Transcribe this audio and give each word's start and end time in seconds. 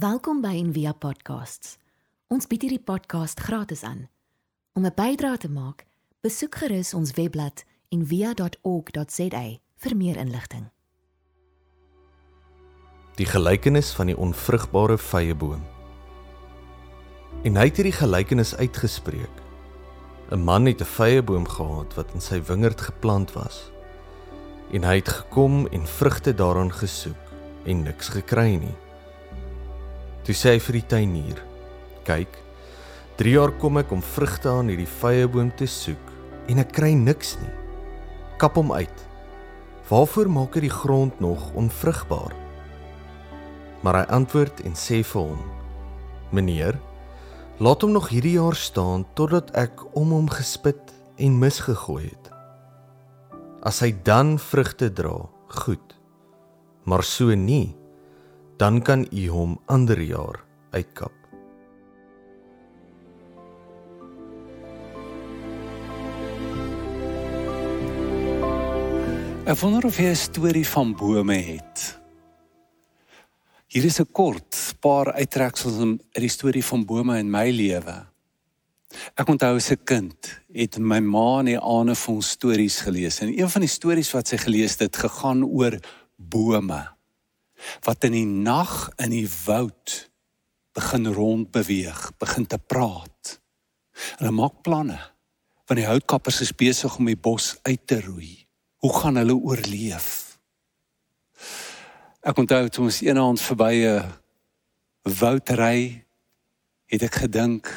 Welkom 0.00 0.38
by 0.40 0.54
Envia 0.56 0.94
Podcasts. 0.96 1.74
Ons 2.32 2.46
bied 2.48 2.62
hierdie 2.64 2.80
podcast 2.80 3.40
gratis 3.44 3.82
aan. 3.84 4.06
Om 4.72 4.86
'n 4.86 4.94
bydrae 4.96 5.36
te 5.36 5.50
maak, 5.50 5.84
besoek 6.24 6.54
gerus 6.54 6.94
ons 6.94 7.12
webblad 7.12 7.64
en 7.88 8.06
via.org.za 8.06 9.42
vir 9.76 9.96
meer 9.96 10.16
inligting. 10.16 10.70
Die 13.14 13.26
gelykenis 13.26 13.92
van 13.92 14.06
die 14.06 14.16
onvrugbare 14.16 14.98
vyeboom. 14.98 15.62
En 17.42 17.56
hy 17.56 17.64
het 17.64 17.76
hierdie 17.76 18.00
gelykenis 18.00 18.56
uitgespreek. 18.56 19.36
'n 20.30 20.44
Man 20.44 20.66
het 20.66 20.80
'n 20.80 20.84
vyeboom 20.96 21.48
gehad 21.48 21.94
wat 21.94 22.14
in 22.14 22.20
sy 22.20 22.40
wingerd 22.42 22.80
geplant 22.80 23.32
was. 23.32 23.70
En 24.72 24.82
hy 24.82 24.94
het 24.94 25.08
gekom 25.08 25.66
en 25.66 25.86
vrugte 25.86 26.34
daaraan 26.34 26.72
gesoek 26.72 27.24
en 27.64 27.82
niks 27.82 28.08
gekry 28.08 28.54
nie. 28.56 28.89
Toe 30.30 30.36
sê 30.38 30.52
hy 30.54 30.60
vir 30.62 30.76
die 30.76 30.86
tuinier: 30.86 31.38
"Kyk, 32.06 32.36
3 33.18 33.32
jaar 33.34 33.50
kom 33.58 33.80
ek 33.80 33.90
om 33.90 33.98
vrugte 33.98 34.46
aan 34.46 34.68
hierdie 34.70 34.86
vyeboom 34.86 35.48
te 35.58 35.66
soek 35.66 36.12
en 36.46 36.62
ek 36.62 36.70
kry 36.76 36.92
niks 36.94 37.32
nie. 37.40 37.50
Kap 38.38 38.54
hom 38.54 38.70
uit. 38.70 39.00
Waarvoor 39.88 40.30
maak 40.30 40.54
ek 40.54 40.68
die 40.68 40.70
grond 40.70 41.18
nog 41.18 41.50
onvrugbaar?" 41.58 42.30
Maar 43.82 43.98
hy 43.98 44.04
antwoord 44.20 44.62
en 44.62 44.78
sê 44.78 45.02
vir 45.02 45.20
hom: 45.32 45.42
"Meneer, 46.30 46.78
laat 47.58 47.82
hom 47.82 47.98
nog 47.98 48.14
hierdie 48.14 48.38
jaar 48.38 48.54
staan 48.54 49.02
totdat 49.18 49.50
ek 49.58 49.82
om 49.98 50.14
hom 50.14 50.30
gespit 50.30 50.94
en 51.18 51.42
misgegooi 51.42 52.06
het. 52.06 52.30
As 53.66 53.82
hy 53.82 53.90
dan 54.06 54.38
vrugte 54.38 54.92
dra, 54.94 55.26
goed. 55.66 55.98
Maar 56.86 57.02
so 57.02 57.34
nie, 57.34 57.74
dan 58.60 58.82
kan 58.84 59.06
u 59.08 59.28
hom 59.32 59.56
ander 59.66 60.00
jaar 60.04 60.44
uitkap." 60.70 61.12
Ek 69.48 69.58
wonder 69.58 69.86
of 69.88 69.96
jy 69.96 70.12
'n 70.12 70.16
storie 70.16 70.66
van 70.68 70.92
bome 70.94 71.34
het. 71.34 71.98
Hier 73.66 73.84
is 73.84 73.98
'n 74.00 74.12
kort 74.12 74.74
paar 74.80 75.12
uittreksels 75.12 75.80
uit 75.80 76.00
die 76.12 76.28
storie 76.28 76.64
van 76.64 76.84
bome 76.84 77.18
in 77.18 77.30
my 77.30 77.50
lewe. 77.50 78.06
Ek 79.16 79.28
onthou 79.28 79.56
as 79.56 79.70
'n 79.70 79.84
kind 79.84 80.42
het 80.52 80.78
my 80.78 81.00
ma 81.00 81.38
in 81.40 81.46
die 81.46 81.60
aande 81.60 81.94
vir 81.94 82.14
ons 82.14 82.28
stories 82.28 82.80
gelees 82.80 83.20
en 83.20 83.38
een 83.38 83.50
van 83.50 83.60
die 83.60 83.68
stories 83.68 84.12
wat 84.12 84.28
sy 84.28 84.36
gelees 84.36 84.78
het, 84.78 84.96
gegaan 84.96 85.44
oor 85.44 85.78
bome 86.16 86.99
wat 87.86 88.04
in 88.08 88.12
die 88.12 88.26
nag 88.26 88.90
in 88.96 89.10
die 89.10 89.28
woud 89.44 90.10
begin 90.72 91.06
rondbeweeg, 91.12 92.10
begin 92.18 92.46
te 92.46 92.58
praat. 92.58 93.40
Hulle 94.18 94.34
maak 94.34 94.62
planne 94.62 95.00
want 95.70 95.78
die 95.78 95.86
houtkappers 95.86 96.40
is 96.42 96.50
besig 96.50 96.96
om 96.98 97.06
die 97.06 97.14
bos 97.14 97.52
uit 97.62 97.84
te 97.86 98.00
roei. 98.02 98.32
Hoe 98.82 98.90
gaan 98.90 99.20
hulle 99.20 99.36
oorleef? 99.38 100.08
Ek 102.26 102.40
onthou 102.42 102.64
toe 102.68 102.88
ons 102.88 102.98
eendag 103.06 103.38
verby 103.38 103.86
'n 103.86 105.14
woud 105.20 105.50
ry, 105.54 106.04
het 106.90 107.02
ek 107.02 107.22
gedink 107.22 107.70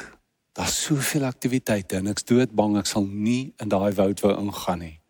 daar's 0.58 0.84
soveel 0.86 1.26
aktiwiteite 1.26 1.98
en 1.98 2.08
ek's 2.08 2.26
doodbang 2.26 2.78
ek 2.78 2.90
sal 2.90 3.06
nie 3.06 3.54
in 3.62 3.70
daai 3.70 3.94
woud 3.94 4.20
wou 4.26 4.34
ingaan 4.42 4.80
nie. 4.80 5.03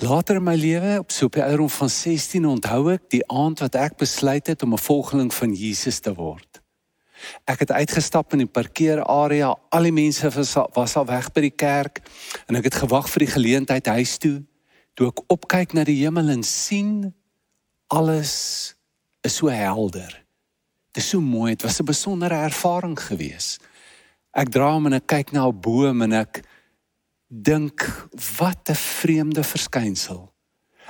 Later 0.00 0.36
in 0.36 0.42
my 0.42 0.54
lewe, 0.54 0.98
op 0.98 1.10
so 1.10 1.28
'n 1.30 1.40
ouderdom 1.40 1.70
van 1.70 1.90
16, 1.90 2.46
onthou 2.46 2.92
ek 2.92 3.02
die 3.08 3.26
aand 3.28 3.58
wat 3.58 3.74
ek 3.74 3.96
besluit 3.96 4.46
het 4.46 4.62
om 4.62 4.72
'n 4.72 4.78
volgeling 4.78 5.34
van 5.34 5.52
Jesus 5.52 5.98
te 5.98 6.14
word. 6.14 6.62
Ek 7.44 7.58
het 7.58 7.70
uitgestap 7.70 8.32
in 8.32 8.42
die 8.42 8.50
parkeerarea. 8.50 9.56
Al 9.70 9.82
die 9.82 9.94
mense 9.94 10.30
was 10.30 10.56
al, 10.56 10.70
was 10.74 10.96
al 10.96 11.06
weg 11.06 11.32
by 11.32 11.40
die 11.40 11.54
kerk 11.54 12.02
en 12.46 12.58
ek 12.58 12.70
het 12.70 12.80
gewag 12.82 13.08
vir 13.10 13.26
die 13.26 13.32
geleentheid 13.34 13.86
huis 13.86 14.16
toe. 14.18 14.42
Toe 14.94 15.08
ek 15.12 15.22
opkyk 15.32 15.72
na 15.72 15.84
die 15.84 16.00
hemel 16.02 16.28
en 16.34 16.42
sien 16.42 17.14
alles 17.92 18.74
is 19.22 19.36
so 19.36 19.48
helder. 19.48 20.24
Dit 20.92 21.02
is 21.02 21.08
so 21.08 21.20
mooi. 21.20 21.54
Dit 21.54 21.62
was 21.62 21.80
'n 21.80 21.84
besondere 21.84 22.34
ervaring 22.34 22.98
gewees. 22.98 23.58
Ek 24.32 24.48
draai 24.48 24.76
om 24.76 24.86
en 24.86 24.92
ek 24.92 25.06
kyk 25.06 25.32
na 25.32 25.46
'n 25.46 25.60
boom 25.60 26.02
en 26.02 26.12
ek 26.12 26.42
dink 27.32 28.08
wat 28.36 28.68
'n 28.68 28.74
vreemde 28.74 29.42
verskynsel. 29.42 30.34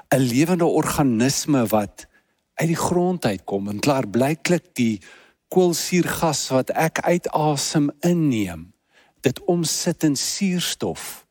'n 0.09 0.19
Lewende 0.19 0.65
organisme 0.65 1.67
wat 1.67 2.07
uit 2.55 2.69
die 2.69 2.77
grond 2.77 3.25
uitkom 3.25 3.69
en 3.69 3.81
klaar 3.81 4.09
blyklik 4.09 4.75
die 4.75 5.01
koolsuurgas 5.49 6.49
wat 6.49 6.71
ek 6.71 7.01
uitasem 7.01 7.91
inneem, 8.01 8.75
dit 9.21 9.45
omsit 9.45 10.03
in 10.03 10.17
suurstof 10.17 11.27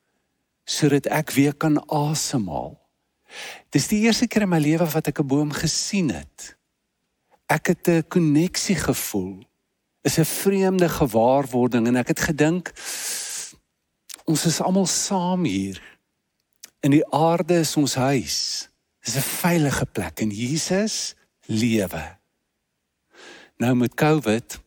sodat 0.63 1.05
ek 1.05 1.31
weer 1.31 1.53
kan 1.53 1.89
asemhaal. 1.89 2.79
Dis 3.69 3.87
die 3.87 3.99
eerste 4.05 4.27
keer 4.27 4.41
in 4.41 4.49
my 4.49 4.59
lewe 4.59 4.85
wat 4.85 5.07
ek 5.07 5.19
'n 5.19 5.27
boom 5.27 5.51
gesien 5.51 6.09
het. 6.09 6.57
Ek 7.47 7.67
het 7.67 7.87
'n 7.87 8.07
koneksie 8.07 8.75
gevoel. 8.75 9.43
Is 10.03 10.17
'n 10.17 10.25
vreemde 10.25 10.89
gewaarwording 10.89 11.87
en 11.87 11.95
ek 11.95 12.07
het 12.07 12.19
gedink 12.19 12.71
ons 14.31 14.47
is 14.47 14.61
almal 14.63 14.87
saam 14.87 15.45
hier. 15.47 15.79
In 16.85 16.95
die 16.95 17.05
aarde 17.13 17.59
is 17.61 17.75
ons 17.79 17.97
huis. 17.99 18.37
Dis 19.03 19.17
'n 19.17 19.27
veilige 19.43 19.85
plek 19.85 20.21
en 20.21 20.29
Jesus 20.29 21.15
lewe. 21.45 22.17
Nou 23.57 23.75
met 23.75 23.93
COVID 23.93 24.59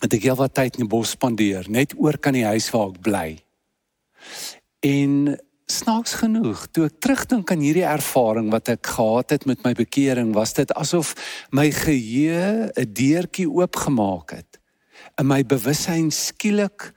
het 0.00 0.12
ek 0.12 0.22
heelwat 0.22 0.54
tyd 0.54 0.76
in 0.76 0.86
die 0.86 0.94
bos 0.96 1.10
spandeer, 1.10 1.64
net 1.68 1.94
oor 1.96 2.18
kan 2.18 2.32
die 2.32 2.44
huis 2.44 2.70
waar 2.70 2.88
ek 2.88 3.00
bly. 3.00 3.28
En 4.80 5.38
snaaks 5.66 6.14
genoeg, 6.22 6.66
toe 6.70 6.86
ek 6.86 7.00
terugdink 7.00 7.50
aan 7.50 7.60
hierdie 7.60 7.86
ervaring 7.86 8.50
wat 8.50 8.68
ek 8.68 8.86
gehad 8.86 9.30
het 9.30 9.46
met 9.46 9.64
my 9.64 9.72
bekering, 9.72 10.34
was 10.34 10.52
dit 10.52 10.72
asof 10.74 11.14
my 11.50 11.70
geheue 11.70 12.70
'n 12.76 12.92
deurtjie 12.92 13.50
oopgemaak 13.50 14.30
het 14.30 14.60
en 15.18 15.26
my 15.26 15.42
bewussyn 15.42 16.10
skielik 16.10 16.92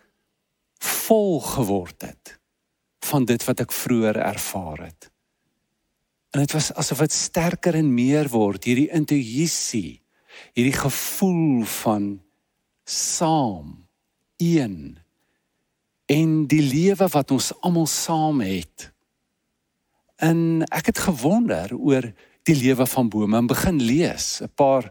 vol 0.79 1.39
geword 1.39 2.01
het 2.01 2.39
van 3.05 3.25
dit 3.25 3.43
wat 3.45 3.59
ek 3.59 3.71
vroeër 3.71 4.17
ervaar 4.21 4.85
het. 4.85 5.09
En 6.29 6.43
dit 6.43 6.51
was 6.51 6.73
asof 6.73 6.99
dit 7.01 7.13
sterker 7.13 7.75
en 7.75 7.93
meer 7.93 8.29
word, 8.29 8.63
hierdie 8.63 8.91
intuïsie 8.93 10.01
hierdie 10.53 10.77
gevoel 10.77 11.63
van 11.65 12.21
saam 12.85 13.87
een 14.37 14.97
en 16.09 16.47
die 16.49 16.63
lewe 16.63 17.07
wat 17.13 17.31
ons 17.31 17.51
almal 17.61 17.85
saam 17.87 18.41
het. 18.41 18.89
En 20.17 20.65
ek 20.73 20.89
het 20.89 21.03
gewonder 21.05 21.75
oor 21.77 22.09
die 22.49 22.55
lewe 22.57 22.87
van 22.89 23.11
bome 23.13 23.37
en 23.37 23.51
begin 23.51 23.77
lees 23.81 24.41
'n 24.41 24.49
paar 24.55 24.89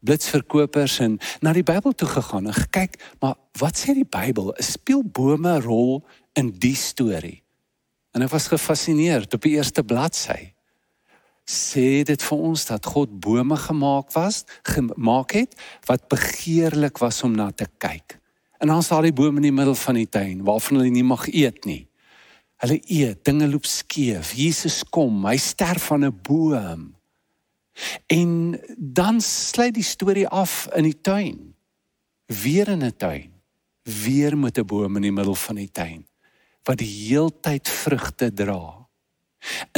blitsverkopers 0.00 0.98
en 1.04 1.18
na 1.40 1.52
die 1.52 1.66
Bybel 1.66 1.92
toe 1.92 2.08
gegaan 2.08 2.46
en 2.46 2.54
gekyk, 2.54 2.98
maar 3.20 3.34
wat 3.58 3.78
sê 3.78 3.94
die 3.94 4.08
Bybel? 4.08 4.54
Speel 4.58 5.02
bome 5.02 5.58
'n 5.58 5.62
rol 5.62 6.04
in 6.32 6.50
die 6.50 6.76
storie? 6.76 7.42
En 8.12 8.22
ek 8.22 8.30
was 8.30 8.48
gefassineerd 8.48 9.34
op 9.34 9.42
die 9.42 9.56
eerste 9.56 9.82
bladsy 9.82 10.58
sê 11.48 12.04
dit 12.04 12.22
vir 12.22 12.44
ons 12.50 12.66
dat 12.68 12.84
God 12.84 13.12
bome 13.24 13.56
gemaak 13.56 14.12
was, 14.12 14.44
gemaak 14.68 15.32
het 15.32 15.56
wat 15.88 16.08
begeerlik 16.12 17.00
was 17.00 17.22
om 17.24 17.32
na 17.32 17.50
te 17.50 17.66
kyk. 17.80 18.18
En 18.60 18.68
dan 18.68 18.82
staan 18.82 19.06
die 19.06 19.14
bome 19.16 19.40
in 19.40 19.48
die 19.48 19.54
middel 19.54 19.76
van 19.78 19.96
die 19.96 20.08
tuin 20.08 20.44
waarvan 20.44 20.80
hulle 20.80 20.92
nie 20.92 21.06
mag 21.06 21.28
eet 21.32 21.64
nie. 21.64 21.86
Hulle 22.58 22.80
eet, 22.90 23.22
dinge 23.24 23.46
loop 23.48 23.66
skeef. 23.70 24.34
Jesus 24.34 24.82
kom, 24.84 25.22
hy 25.24 25.36
sterf 25.38 25.88
van 25.88 26.04
'n 26.04 26.20
boom. 26.22 26.97
En 28.06 28.60
dan 28.76 29.20
sluit 29.20 29.74
die 29.74 29.82
storie 29.82 30.28
af 30.28 30.68
in 30.74 30.82
die 30.82 31.00
tuin. 31.00 31.54
Weer 32.26 32.68
in 32.68 32.84
'n 32.84 32.96
tuin. 32.96 33.32
Weer 33.82 34.38
met 34.38 34.58
'n 34.58 34.66
boom 34.66 34.96
in 34.96 35.02
die 35.02 35.12
middel 35.12 35.34
van 35.34 35.54
die 35.54 35.70
tuin 35.70 36.08
wat 36.68 36.82
die 36.82 36.90
heeltyd 37.08 37.68
vrugte 37.68 38.28
dra. 38.34 38.60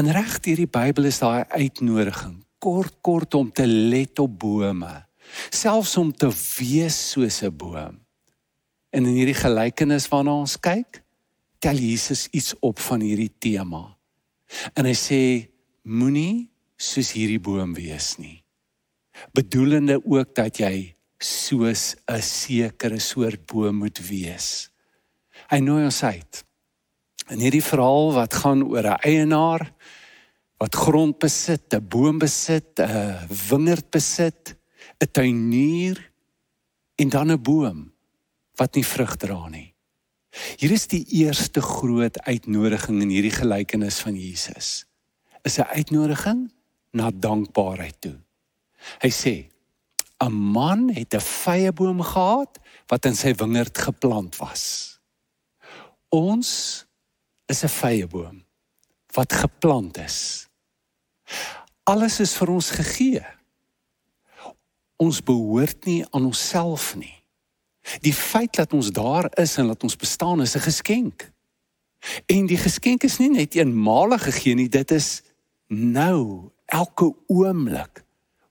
In 0.01 0.11
reg 0.11 0.39
hierdie 0.43 0.71
Bybel 0.71 1.07
is 1.11 1.21
daar 1.23 1.47
'n 1.47 1.63
uitnodiging, 1.63 2.45
kort 2.59 2.95
kort 3.01 3.35
om 3.35 3.53
te 3.53 3.67
let 3.67 4.19
op 4.19 4.39
bome, 4.39 5.07
selfs 5.51 5.97
om 5.97 6.13
te 6.13 6.31
wees 6.59 7.11
soos 7.11 7.43
'n 7.43 7.57
boom. 7.57 8.01
En 8.91 9.07
in 9.07 9.15
hierdie 9.15 9.39
gelykenis 9.39 10.09
waarna 10.09 10.33
ons 10.33 10.61
kyk, 10.61 11.03
tel 11.59 11.77
Jesus 11.77 12.29
iets 12.31 12.55
op 12.61 12.79
van 12.79 13.01
hierdie 13.01 13.33
tema. 13.39 13.97
En 14.75 14.85
hy 14.85 14.95
sê 14.95 15.51
moenie 15.83 16.50
soos 16.81 17.13
hierdie 17.13 17.41
boom 17.43 17.75
wees 17.77 18.15
nie. 18.19 18.41
Bedoelende 19.37 19.99
ook 20.01 20.35
dat 20.35 20.61
jy 20.63 20.97
soos 21.21 21.97
'n 22.09 22.23
sekere 22.23 22.99
soort 22.99 23.47
boom 23.47 23.77
moet 23.85 23.99
wees. 24.09 24.71
Hy 25.51 25.61
nooi 25.61 25.85
ons 25.85 26.03
uit 26.03 26.45
In 27.31 27.39
hierdie 27.39 27.63
verhaal 27.63 28.11
wat 28.17 28.35
gaan 28.43 28.65
oor 28.67 28.87
'n 28.87 29.03
eienaar 29.07 29.63
wat 30.59 30.75
grond 30.75 31.19
besit, 31.19 31.75
'n 31.75 31.89
boom 31.89 32.19
besit, 32.19 32.81
'n 32.81 33.29
wingerd 33.49 33.91
besit 33.91 34.57
'n 34.99 35.11
tuinier 35.13 36.13
en 36.97 37.09
dan 37.09 37.31
'n 37.31 37.43
boom 37.43 37.93
wat 38.57 38.75
nie 38.75 38.85
vrug 38.85 39.17
dra 39.17 39.49
nie. 39.49 39.75
Hier 40.59 40.71
is 40.71 40.87
die 40.87 41.07
eerste 41.23 41.63
groot 41.63 42.19
uitnodiging 42.19 43.03
in 43.03 43.09
hierdie 43.09 43.39
gelykenis 43.39 44.01
van 44.01 44.15
Jesus. 44.15 44.87
Is 45.43 45.59
'n 45.59 45.71
uitnodiging 45.71 46.51
na 46.91 47.11
dankbaarheid 47.11 48.01
toe. 48.01 48.19
Hy 49.03 49.11
sê 49.11 49.35
'n 50.21 50.33
man 50.33 50.91
het 50.93 51.15
'n 51.15 51.21
vyeboom 51.21 52.03
gehad 52.03 52.59
wat 52.87 53.05
in 53.05 53.17
sy 53.17 53.35
wingerd 53.35 53.79
geplant 53.79 54.37
was. 54.37 54.99
Ons 56.09 56.85
is 57.47 57.63
'n 57.65 57.69
vyeboom 57.69 58.45
wat 59.15 59.33
geplant 59.33 59.99
is. 59.99 60.49
Alles 61.83 62.21
is 62.21 62.37
vir 62.37 62.49
ons 62.49 62.71
gegee. 62.71 63.27
Ons 64.97 65.23
behoort 65.23 65.85
nie 65.85 66.05
aan 66.11 66.25
onsself 66.25 66.95
nie. 66.97 67.25
Die 68.05 68.15
feit 68.15 68.55
dat 68.55 68.73
ons 68.73 68.91
daar 68.91 69.31
is 69.41 69.57
en 69.57 69.67
dat 69.67 69.83
ons 69.83 69.97
bestaan 69.97 70.41
is 70.41 70.55
'n 70.55 70.61
geskenk. 70.61 71.33
En 72.27 72.47
die 72.47 72.59
geskenk 72.59 73.03
is 73.03 73.19
nie 73.19 73.31
net 73.31 73.55
eenmalig 73.55 74.23
gegee 74.23 74.55
nie, 74.55 74.69
dit 74.69 74.91
is 74.91 75.23
nou, 75.69 76.51
elke 76.71 77.11
oomblik 77.27 78.03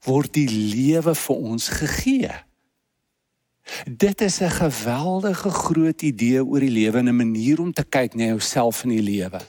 word 0.08 0.34
die 0.36 0.48
lewe 0.50 1.16
vir 1.16 1.36
ons 1.52 1.68
gegee. 1.82 2.32
Dit 3.86 4.22
is 4.22 4.42
'n 4.42 4.50
geweldige 4.50 5.50
groot 5.50 6.02
idee 6.02 6.46
oor 6.46 6.60
die 6.60 6.74
lewe 6.74 6.98
en 6.98 7.10
'n 7.10 7.16
manier 7.16 7.60
om 7.62 7.74
te 7.74 7.84
kyk 7.84 8.16
na 8.16 8.24
jouself 8.24 8.84
in 8.84 8.90
die 8.90 9.02
lewe. 9.02 9.42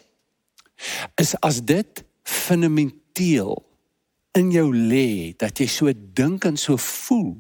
Is 1.15 1.35
as 1.41 1.61
dit 1.65 2.05
fundamenteel 2.23 3.65
in 4.33 4.51
jou 4.51 4.77
lê 4.77 5.35
dat 5.37 5.59
jy 5.59 5.67
so 5.67 5.93
dink 6.15 6.45
en 6.45 6.57
so 6.57 6.77
voel, 6.77 7.37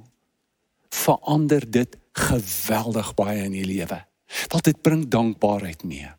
verander 0.90 1.70
dit 1.70 1.96
geweldig 2.12 3.14
baie 3.14 3.44
in 3.44 3.52
die 3.52 3.64
lewe. 3.64 4.04
Want 4.48 4.64
dit 4.64 4.82
bring 4.82 5.08
dankbaarheid 5.08 5.84
mee. 5.84 6.10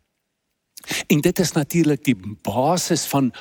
En 1.06 1.20
dit 1.20 1.38
is 1.38 1.52
natuurlik 1.52 2.04
die 2.04 2.16
basis 2.42 3.04
van 3.06 3.32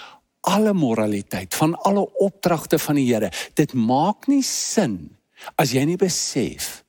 alle 0.41 0.73
moraliteit, 0.73 1.55
van 1.55 1.75
alle 1.85 2.03
opdragte 2.19 2.79
van 2.79 2.95
die 2.95 3.13
Here. 3.13 3.31
Dit 3.53 3.73
maak 3.73 4.27
nie 4.27 4.43
sin 4.43 5.17
as 5.55 5.73
jy 5.73 5.83
nie 5.85 5.97
besef 5.97 6.81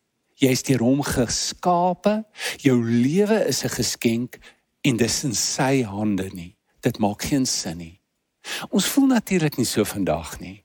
jy 0.42 0.50
is 0.56 0.64
deur 0.66 0.82
hom 0.82 1.02
geskape, 1.06 2.22
jou 2.62 2.76
lewe 2.82 3.38
is 3.46 3.62
'n 3.64 3.76
geskenk 3.78 4.38
en 4.82 4.96
dis 4.96 5.24
in 5.24 5.34
sy 5.34 5.82
hande 5.82 6.28
nie. 6.34 6.56
Dit 6.80 6.98
maak 6.98 7.22
geen 7.22 7.46
sin 7.46 7.78
nie. 7.78 8.00
Ons 8.70 8.86
voel 8.86 9.06
natuurlik 9.06 9.56
nie 9.56 9.66
so 9.66 9.84
vandag 9.84 10.40
nie. 10.40 10.64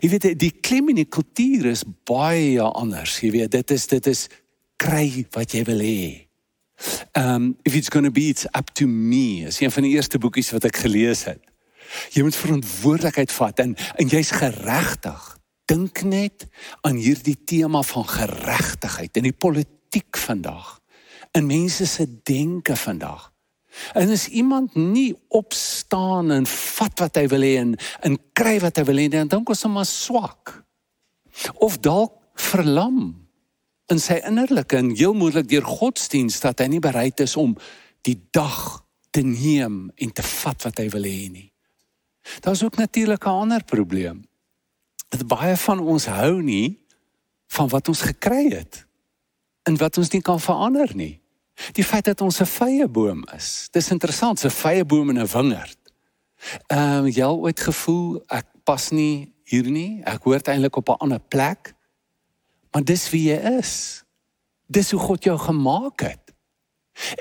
Jy 0.00 0.08
weet 0.08 0.38
die 0.38 0.50
klim 0.60 0.88
in 0.88 0.96
die 0.96 1.08
kultuur 1.08 1.66
is 1.66 1.84
baie 2.04 2.60
anders. 2.60 3.20
Jy 3.20 3.30
weet 3.30 3.50
dit 3.50 3.70
is 3.70 3.86
dit 3.86 4.06
is 4.06 4.28
kry 4.76 5.26
wat 5.32 5.52
jy 5.52 5.64
wil 5.64 5.80
hê. 5.80 6.28
Um 7.14 7.56
if 7.64 7.74
it's 7.74 7.90
going 7.90 8.04
to 8.04 8.10
be 8.10 8.28
it's 8.28 8.46
up 8.56 8.70
to 8.74 8.86
me. 8.86 9.44
Is 9.46 9.60
een 9.60 9.70
van 9.70 9.82
die 9.82 9.92
eerste 9.92 10.18
boekies 10.18 10.50
wat 10.52 10.64
ek 10.64 10.76
gelees 10.76 11.24
het. 11.24 11.51
Jy 12.14 12.22
moet 12.26 12.36
verantwoordelikheid 12.36 13.32
vat 13.32 13.62
en 13.64 13.76
en 13.76 14.08
jy's 14.08 14.32
geregtig. 14.36 15.20
Dink 15.70 16.02
net 16.02 16.46
aan 16.80 16.98
hierdie 17.00 17.38
tema 17.44 17.82
van 17.86 18.06
geregtigheid 18.08 19.16
in 19.16 19.28
die 19.30 19.36
politiek 19.36 20.16
vandag. 20.16 20.80
In 21.32 21.46
mense 21.46 21.86
se 21.86 22.06
denke 22.22 22.76
vandag. 22.76 23.30
En 23.96 24.10
as 24.12 24.28
iemand 24.28 24.74
nie 24.74 25.14
opstaan 25.28 26.30
en 26.30 26.46
vat 26.46 26.98
wat 27.00 27.16
hy 27.16 27.26
wil 27.32 27.46
hê 27.46 27.54
en 27.60 27.76
en 28.04 28.18
kry 28.36 28.58
wat 28.60 28.76
hy 28.76 28.84
wil 28.88 29.00
hê, 29.00 29.08
dan 29.08 29.30
dink 29.32 29.48
ons 29.48 29.64
hom 29.64 29.78
maar 29.78 29.88
swak. 29.88 30.58
Of 31.54 31.78
dalk 31.80 32.18
verlam 32.36 33.14
in 33.92 34.00
sy 34.00 34.18
innerlike 34.28 34.76
en 34.76 34.92
heel 34.96 35.16
moontlik 35.16 35.48
deur 35.50 35.66
godsdiens 35.68 36.40
dat 36.44 36.60
hy 36.60 36.68
nie 36.74 36.82
bereid 36.84 37.20
is 37.24 37.36
om 37.40 37.56
die 38.06 38.18
dag 38.34 38.82
te 39.12 39.24
neem 39.24 39.90
en 39.96 40.12
te 40.12 40.24
vat 40.24 40.68
wat 40.68 40.80
hy 40.80 40.88
wil 40.92 41.08
hê 41.08 41.28
nie. 41.32 41.51
Daar's 42.40 42.62
ook 42.62 42.76
natuurlik 42.76 43.24
'n 43.24 43.28
ander 43.28 43.64
probleem. 43.64 44.28
Dat 45.08 45.26
baie 45.26 45.56
van 45.56 45.80
ons 45.80 46.06
hou 46.06 46.42
nie 46.42 46.86
van 47.46 47.68
wat 47.68 47.88
ons 47.88 48.00
gekry 48.00 48.48
het 48.48 48.86
en 49.62 49.76
wat 49.76 49.98
ons 49.98 50.10
nie 50.10 50.22
kan 50.22 50.40
verander 50.40 50.90
nie. 50.94 51.20
Die 51.72 51.84
feit 51.84 52.04
dat 52.04 52.20
ons 52.20 52.40
'n 52.40 52.46
vrye 52.46 52.88
boom 52.88 53.24
is. 53.34 53.68
Dis 53.70 53.90
interessant, 53.90 54.44
'n 54.44 54.50
vrye 54.50 54.84
boom 54.84 55.10
in 55.10 55.18
'n 55.18 55.26
wingerd. 55.26 55.78
Ehm 56.66 57.04
uh, 57.04 57.14
jy 57.14 57.24
al 57.24 57.38
ooit 57.38 57.60
gevoel 57.60 58.24
ek 58.26 58.46
pas 58.64 58.90
nie 58.90 59.34
hier 59.44 59.70
nie. 59.70 60.02
Ek 60.04 60.22
hoort 60.22 60.48
eintlik 60.48 60.76
op 60.76 60.88
'n 60.88 60.98
ander 60.98 61.20
plek. 61.20 61.74
Maar 62.70 62.84
dis 62.84 63.10
wie 63.10 63.28
jy 63.28 63.58
is. 63.58 64.04
Dis 64.66 64.90
hoe 64.90 65.00
God 65.00 65.24
jou 65.24 65.38
gemaak 65.38 66.00
het. 66.00 66.34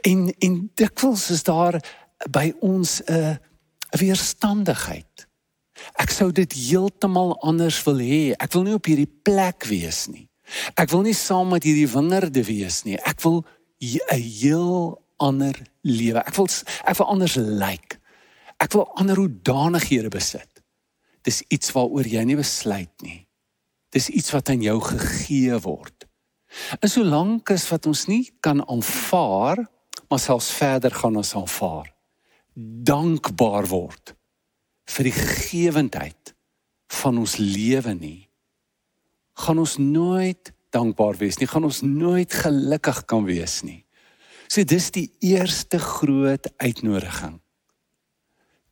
En 0.01 0.33
en 0.39 0.71
dikwels 0.75 1.29
is 1.29 1.43
daar 1.43 1.83
by 2.29 2.53
ons 2.59 3.01
'n 3.05 3.13
uh, 3.13 3.35
'n 3.91 3.99
weerstandigheid. 3.99 5.27
Ek 5.99 6.11
sou 6.13 6.31
dit 6.31 6.51
heeltemal 6.53 7.35
anders 7.43 7.79
wil 7.83 7.99
hê. 7.99 8.33
Ek 8.37 8.51
wil 8.53 8.63
nie 8.67 8.77
op 8.77 8.87
hierdie 8.87 9.09
plek 9.23 9.65
wees 9.69 10.07
nie. 10.11 10.27
Ek 10.75 10.91
wil 10.91 11.03
nie 11.07 11.15
saam 11.15 11.51
met 11.51 11.63
hierdie 11.63 11.89
wingerde 11.89 12.43
wees 12.45 12.83
nie. 12.83 12.97
Ek 13.07 13.21
wil 13.23 13.43
'n 13.81 14.21
heel 14.21 15.01
ander 15.17 15.55
lewe. 15.81 16.19
Ek 16.19 16.35
wil 16.35 16.47
ek 16.85 16.97
wil 16.97 17.07
anders 17.07 17.35
lyk. 17.35 17.59
Like. 17.59 17.99
Ek 18.59 18.73
wil 18.73 18.87
ander 18.95 19.15
hoedanighede 19.15 20.09
besit. 20.09 20.61
Dis 21.23 21.41
iets 21.49 21.71
waaroor 21.71 22.05
jy 22.05 22.23
nie 22.23 22.35
besluit 22.35 23.01
nie. 23.01 23.27
Dis 23.89 24.09
iets 24.09 24.31
wat 24.31 24.49
aan 24.49 24.61
jou 24.61 24.79
gegee 24.81 25.59
word. 25.59 26.07
En 26.79 26.89
solank 26.89 27.49
as 27.51 27.69
wat 27.69 27.85
ons 27.85 28.05
nie 28.07 28.31
kan 28.39 28.61
aanvaar, 28.67 29.67
maar 30.09 30.19
selfs 30.19 30.51
verder 30.51 30.91
gaan 30.91 31.15
ons 31.15 31.35
aanvaar 31.35 32.00
dankbaar 32.55 33.67
word 33.71 34.15
vir 34.91 35.07
die 35.07 35.15
gegewendheid 35.15 36.33
van 36.91 37.21
ons 37.21 37.37
lewe 37.39 37.93
nie 37.95 38.31
gaan 39.41 39.61
ons 39.61 39.77
nooit 39.79 40.51
dankbaar 40.75 41.17
wees 41.19 41.39
nie 41.39 41.49
gaan 41.49 41.67
ons 41.67 41.81
nooit 41.85 42.33
gelukkig 42.33 43.05
kan 43.09 43.25
wees 43.27 43.61
nie. 43.67 43.81
So 44.51 44.63
dis 44.67 44.89
die 44.91 45.07
eerste 45.23 45.79
groot 45.79 46.47
uitnodiging. 46.59 47.39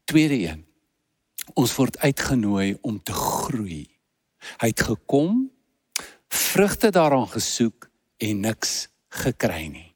Tweede 0.10 0.40
een 0.44 0.66
ons 1.58 1.72
word 1.76 1.98
uitgenooi 2.04 2.78
om 2.86 3.00
te 3.02 3.16
groei. 3.16 3.88
Hy 4.62 4.68
het 4.70 4.84
gekom 4.86 5.48
vrugte 6.30 6.92
daaraan 6.94 7.28
gesoek 7.32 7.88
en 8.22 8.44
niks 8.46 8.74
gekry 9.24 9.66
nie. 9.72 9.88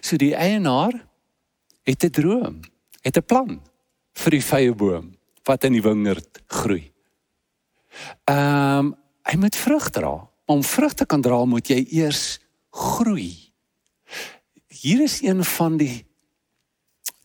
So 0.00 0.20
die 0.20 0.36
eienaar 0.38 0.94
het 1.86 2.04
'n 2.04 2.10
droom, 2.10 2.60
het 3.00 3.16
'n 3.16 3.24
plan 3.24 3.62
vir 4.12 4.30
die 4.30 4.44
vrye 4.44 4.74
boom 4.74 5.14
wat 5.44 5.64
in 5.64 5.72
die 5.72 5.82
wingerd 5.82 6.42
groei. 6.46 6.92
Ehm 8.24 8.78
um, 8.78 8.94
hy 9.26 9.36
moet 9.36 9.56
vrug 9.56 9.90
dra. 9.90 10.30
Om 10.46 10.62
vrug 10.62 10.94
te 10.94 11.06
kan 11.06 11.20
dra 11.20 11.44
moet 11.44 11.68
jy 11.68 11.86
eers 11.90 12.38
groei. 12.70 13.52
Hier 14.68 15.02
is 15.02 15.22
een 15.22 15.44
van 15.44 15.76
die 15.76 16.06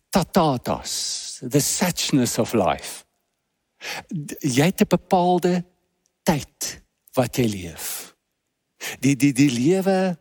tatatas, 0.10 1.38
the 1.50 1.60
suchness 1.60 2.38
of 2.38 2.54
life. 2.54 3.06
Jy 4.40 4.66
het 4.66 4.82
'n 4.82 4.88
bepaalde 4.88 5.66
tyd 6.24 6.82
wat 7.14 7.36
jy 7.36 7.46
leef. 7.46 8.16
Die 9.00 9.16
die 9.16 9.34
die 9.34 9.52
lewe 9.52 10.20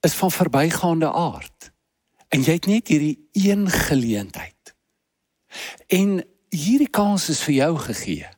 is 0.00 0.14
van 0.14 0.30
verbygaande 0.30 1.12
aard 1.12 1.72
en 2.34 2.44
jy 2.44 2.56
het 2.58 2.66
net 2.68 2.90
hierdie 2.92 3.16
een 3.32 3.68
geleentheid. 3.70 4.74
En 5.88 6.18
hierdie 6.52 6.90
kans 6.90 7.28
is 7.32 7.40
vir 7.46 7.54
jou 7.62 7.72
gegee 7.88 8.28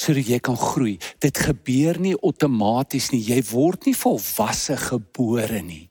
sodat 0.00 0.28
jy 0.30 0.38
kan 0.40 0.56
groei. 0.56 0.94
Dit 1.20 1.36
gebeur 1.44 1.98
nie 2.00 2.14
outomaties 2.16 3.10
nie. 3.12 3.20
Jy 3.20 3.42
word 3.50 3.84
nie 3.84 3.96
volwasse 3.98 4.76
gebore 4.80 5.60
nie. 5.66 5.90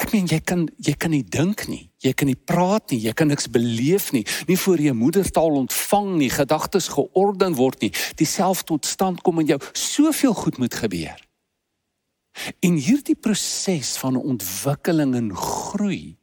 Ek 0.00 0.10
meen 0.14 0.26
jy 0.26 0.40
kan 0.42 0.64
jy 0.82 0.94
kan 0.98 1.12
nie 1.14 1.22
dink 1.22 1.66
nie. 1.70 1.84
Jy 2.02 2.14
kan 2.18 2.26
nie 2.26 2.38
praat 2.38 2.90
nie. 2.90 2.98
Jy 3.04 3.12
kan 3.14 3.30
niks 3.30 3.46
beleef 3.52 4.08
nie. 4.16 4.24
Nie 4.48 4.56
voor 4.58 4.80
jy 4.82 4.94
moedertaal 4.96 5.60
ontvang 5.60 6.08
nie, 6.18 6.30
gedagtes 6.32 6.88
georden 6.96 7.54
word 7.60 7.84
nie. 7.84 7.92
Dieself 8.18 8.64
tot 8.66 8.88
stand 8.88 9.22
kom 9.22 9.38
in 9.44 9.52
jou. 9.52 9.60
Soveel 9.70 10.34
goed 10.34 10.58
moet 10.58 10.74
gebeur. 10.74 11.20
En 12.64 12.80
hierdie 12.80 13.14
proses 13.14 13.94
van 14.00 14.16
ontwikkeling 14.18 15.14
en 15.20 15.30
groei 15.36 16.16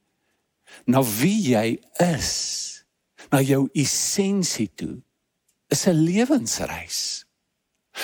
na 0.89 1.03
wie 1.05 1.53
jy 1.53 1.77
is, 2.01 2.31
na 3.29 3.41
jou 3.45 3.67
essensie 3.77 4.69
toe, 4.75 4.97
is 5.69 5.85
'n 5.87 5.93
lewensreis. 5.93 7.25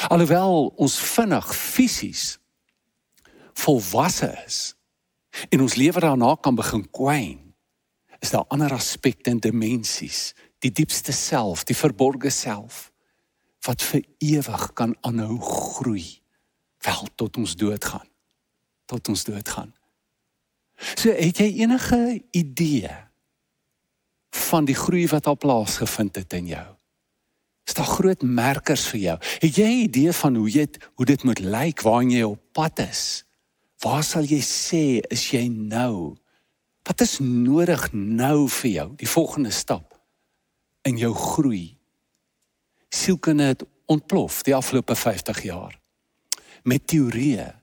Alhoewel 0.10 0.74
ons 0.78 1.00
vinnig 1.00 1.48
fisies 1.56 2.38
volwasse 3.54 4.30
is 4.46 4.76
en 5.50 5.62
ons 5.62 5.76
lewe 5.76 6.00
daarna 6.00 6.36
kan 6.36 6.56
begin 6.56 6.86
kwyn, 6.92 7.54
is 8.20 8.30
daar 8.30 8.46
ander 8.48 8.74
aspekte 8.74 9.30
en 9.30 9.40
dimensies, 9.40 10.34
die 10.60 10.72
diepste 10.72 11.12
self, 11.12 11.64
die 11.64 11.76
verborgde 11.76 12.30
self 12.30 12.92
wat 13.66 13.82
vir 13.82 14.04
ewig 14.20 14.74
kan 14.74 14.96
aanhou 15.02 15.40
groei 15.40 16.22
wel 16.86 17.08
tot 17.16 17.38
ons 17.38 17.56
dood 17.56 17.86
gaan 17.86 18.08
tot 18.86 19.10
ons 19.10 19.24
dood 19.26 19.50
gaan 19.50 19.74
so 20.78 21.12
het 21.12 21.40
jy 21.40 21.52
enige 21.64 22.24
idee 22.32 22.92
van 24.36 24.66
die 24.68 24.76
groei 24.76 25.06
wat 25.08 25.28
al 25.28 25.38
plaasgevind 25.38 26.16
het 26.16 26.34
in 26.34 26.48
jou? 26.48 26.68
Is 27.66 27.74
daar 27.74 27.90
groot 27.90 28.22
merkers 28.22 28.86
vir 28.92 29.00
jou? 29.00 29.18
Het 29.42 29.56
jy 29.58 29.70
'n 29.70 29.86
idee 29.90 30.12
van 30.14 30.36
hoe 30.36 30.50
jy 30.50 30.68
hoe 30.96 31.06
dit 31.06 31.24
moet 31.24 31.40
lyk 31.40 31.82
waar 31.82 32.04
jy 32.04 32.24
op 32.24 32.42
pad 32.52 32.80
is? 32.80 33.26
Waar 33.80 34.04
sal 34.04 34.24
jy 34.24 34.42
sê 34.42 35.02
is 35.10 35.32
jy 35.32 35.48
nou? 35.48 36.16
Wat 36.84 37.02
is 37.02 37.20
nodig 37.20 37.94
nou 37.94 38.48
vir 38.50 38.72
jou 38.72 38.96
die 38.96 39.08
volgende 39.08 39.52
stap 39.52 40.00
in 40.84 40.98
jou 40.98 41.14
groei? 41.14 41.78
Sielkunde 42.90 43.44
het 43.44 43.64
ontplof 43.86 44.44
die 44.44 44.56
afgelope 44.56 44.96
50 44.96 45.44
jaar 45.44 45.80
met 46.64 46.88
teorieë 46.88 47.54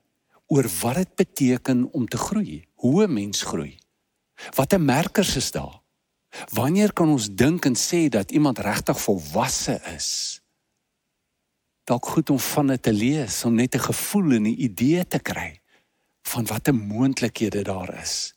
oor 0.53 0.69
wat 0.81 1.01
dit 1.01 1.15
beteken 1.15 1.87
om 1.97 2.09
te 2.09 2.21
groei, 2.21 2.65
hoe 2.75 3.07
'n 3.07 3.13
mens 3.13 3.43
groei. 3.43 3.79
Watter 4.57 4.81
merkers 4.81 5.37
is 5.37 5.51
daar? 5.51 5.81
Wanneer 6.53 6.93
kan 6.93 7.09
ons 7.09 7.29
dink 7.35 7.65
en 7.65 7.77
sê 7.77 8.09
dat 8.09 8.31
iemand 8.31 8.59
regtig 8.59 9.01
volwasse 9.01 9.81
is? 9.97 10.41
Dalk 11.85 12.07
goed 12.07 12.31
om 12.31 12.39
van 12.39 12.67
dit 12.67 12.83
te 12.83 12.93
lees 12.93 13.45
om 13.45 13.55
net 13.55 13.75
'n 13.75 13.87
gevoel 13.89 14.33
en 14.33 14.43
'n 14.43 14.61
idee 14.69 15.07
te 15.07 15.19
kry 15.19 15.61
van 16.23 16.47
watter 16.47 16.75
moontlikhede 16.75 17.63
daar 17.63 18.01
is. 18.03 18.35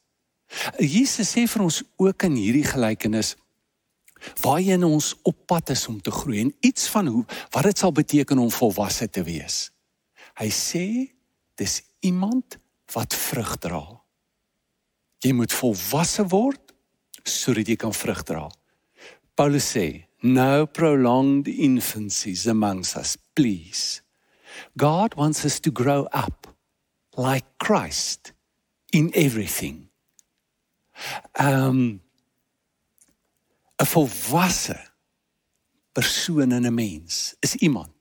Jesus 0.77 1.31
sê 1.31 1.48
vir 1.48 1.62
ons 1.62 1.84
ook 1.95 2.24
in 2.24 2.36
hierdie 2.36 2.63
gelykenis 2.63 3.36
waarheen 4.41 4.84
ons 4.84 5.15
op 5.22 5.38
pad 5.45 5.69
is 5.69 5.88
om 5.88 6.01
te 6.01 6.12
groei 6.12 6.39
en 6.39 6.55
iets 6.60 6.88
van 6.88 7.07
hoe 7.07 7.25
wat 7.50 7.63
dit 7.63 7.77
sal 7.77 7.91
beteken 7.91 8.38
om 8.38 8.51
volwasse 8.51 9.10
te 9.10 9.24
wees. 9.24 9.72
Hy 10.39 10.50
sê 10.50 10.86
dis 11.55 11.81
iemand 12.05 12.57
wat 12.93 13.15
vrug 13.17 13.55
dra. 13.63 13.83
Jy 15.25 15.33
moet 15.33 15.53
volwasse 15.53 16.25
word 16.29 16.74
sodat 17.25 17.69
jy 17.69 17.77
kan 17.81 17.93
vrug 17.95 18.21
dra. 18.27 18.45
Paulus 19.35 19.71
sê, 19.74 20.05
"No 20.21 20.65
prolonged 20.65 21.47
infancies 21.47 22.45
amongst 22.47 22.95
us, 22.95 23.17
please. 23.33 24.01
God 24.77 25.15
wants 25.15 25.45
us 25.45 25.59
to 25.59 25.71
grow 25.71 26.07
up 26.13 26.47
like 27.17 27.45
Christ 27.57 28.33
in 28.91 29.12
everything." 29.13 29.89
Um 31.33 32.01
'n 33.81 33.85
volwasse 33.85 34.79
persoon 35.93 36.51
in 36.51 36.65
'n 36.65 36.74
mens 36.74 37.35
is 37.39 37.55
iemand 37.55 37.94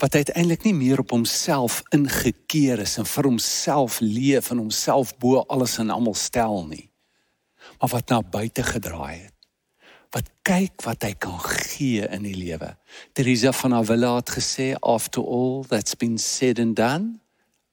wat 0.00 0.14
uiteindelik 0.14 0.64
nie 0.64 0.74
meer 0.74 1.02
op 1.02 1.10
homself 1.14 1.82
ingekeer 1.94 2.82
is 2.84 2.96
en 3.00 3.08
vir 3.08 3.28
homself 3.28 4.00
leef 4.00 4.50
en 4.50 4.62
homself 4.62 5.14
bo 5.22 5.44
alles 5.48 5.78
en 5.82 5.92
almal 5.94 6.16
stel 6.18 6.64
nie 6.70 6.88
maar 7.80 7.92
wat 7.92 8.12
na 8.12 8.20
buite 8.22 8.64
gedraai 8.66 9.26
het 9.26 9.32
wat 10.14 10.30
kyk 10.46 10.86
wat 10.86 11.02
hy 11.02 11.12
kan 11.26 11.38
gee 11.44 12.06
in 12.06 12.26
die 12.28 12.36
lewe 12.38 12.74
Teresa 13.12 13.52
van 13.52 13.74
Avila 13.74 14.16
het 14.20 14.34
gesê 14.38 14.72
after 14.80 15.22
all 15.22 15.64
that's 15.68 15.98
been 15.98 16.18
said 16.18 16.58
and 16.58 16.76
done 16.76 17.20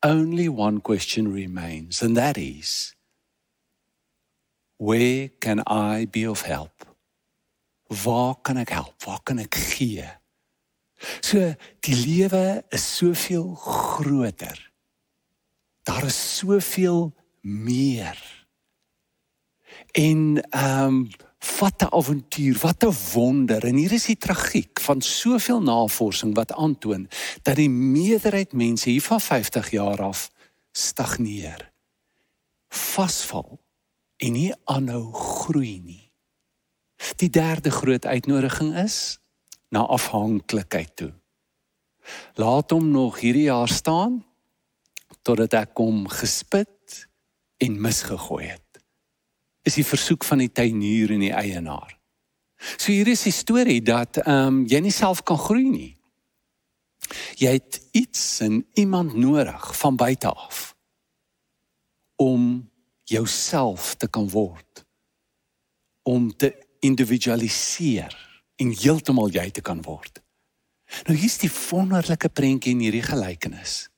only 0.06 0.50
one 0.50 0.82
question 0.82 1.34
remains 1.34 2.01
and 2.01 2.18
that 2.18 2.38
is 2.38 2.96
where 4.77 5.30
can 5.39 5.62
i 5.68 6.08
be 6.10 6.25
of 6.30 6.41
help 6.48 6.82
waar 7.91 8.36
kan 8.41 8.58
ek 8.58 8.70
help? 8.70 8.96
Waar 9.03 9.20
kan 9.24 9.38
ek 9.44 9.56
gee? 9.56 10.08
So 11.20 11.53
die 11.79 11.96
lewe 11.96 12.63
is 12.70 12.96
soveel 12.98 13.55
groter. 13.55 14.72
Daar 15.84 16.05
is 16.05 16.38
soveel 16.38 17.13
meer. 17.41 18.46
En 19.91 20.41
ehm 20.50 20.86
um, 20.86 21.10
wat 21.60 21.81
'n 21.81 21.93
avontuur, 21.96 22.58
wat 22.62 22.84
'n 22.84 22.96
wonder. 23.13 23.65
En 23.65 23.75
hier 23.75 23.91
is 23.91 24.05
die 24.05 24.17
tragiek 24.17 24.79
van 24.79 25.01
soveel 25.01 25.62
navorsing 25.62 26.36
wat 26.36 26.53
aantoon 26.53 27.10
dat 27.41 27.55
die 27.55 27.70
meerderheid 27.70 28.53
mense 28.53 28.89
hier 28.89 29.01
van 29.01 29.22
50 29.22 29.72
jaar 29.72 30.01
af 30.01 30.31
stagneer. 30.72 31.72
Vasval 32.70 33.60
en 34.17 34.31
nie 34.31 34.53
aanhou 34.63 35.13
groei 35.13 35.81
nie. 35.81 36.12
Die 37.15 37.29
derde 37.29 37.72
groot 37.72 38.05
uitnodiging 38.05 38.75
is 38.75 39.20
na 39.71 39.85
afhanklikheid 39.87 40.95
toe. 40.95 41.11
Laat 42.39 42.71
hom 42.71 42.91
nog 42.91 43.21
hierdie 43.21 43.47
jaar 43.47 43.69
staan 43.71 44.19
totdat 45.21 45.53
ek 45.53 45.77
hom 45.77 46.07
gespit 46.09 47.05
en 47.61 47.77
misgegooi 47.81 48.49
het. 48.49 48.81
Is 49.67 49.77
die 49.77 49.85
versoek 49.85 50.25
van 50.25 50.41
die 50.41 50.49
tuinier 50.51 51.13
en 51.13 51.21
die 51.21 51.33
eienaar. 51.35 51.93
So 52.77 52.91
hier 52.91 53.09
is 53.09 53.23
die 53.25 53.35
storie 53.35 53.81
dat 53.85 54.21
ehm 54.23 54.61
um, 54.61 54.61
jy 54.69 54.81
nie 54.81 54.93
self 54.93 55.23
kan 55.25 55.37
groei 55.37 55.69
nie. 55.69 55.93
Jy 57.37 57.55
het 57.57 57.79
iets 57.97 58.39
en 58.45 58.61
iemand 58.77 59.15
nodig 59.17 59.71
van 59.77 59.95
buite 59.95 60.29
af 60.29 60.75
om 62.21 62.69
jouself 63.09 63.95
te 63.95 64.07
kan 64.07 64.29
word 64.29 64.85
om 66.03 66.29
te 66.37 66.53
individualiseer 66.79 68.30
en 68.62 68.74
heeltemal 68.77 69.32
jy 69.34 69.48
te 69.51 69.63
kan 69.65 69.82
word. 69.86 70.22
Nou 71.08 71.15
hier's 71.18 71.39
die 71.41 71.51
wonderlike 71.51 72.30
prentjie 72.36 72.75
in 72.75 72.84
hierdie 72.84 73.06
gelykenis. 73.06 73.89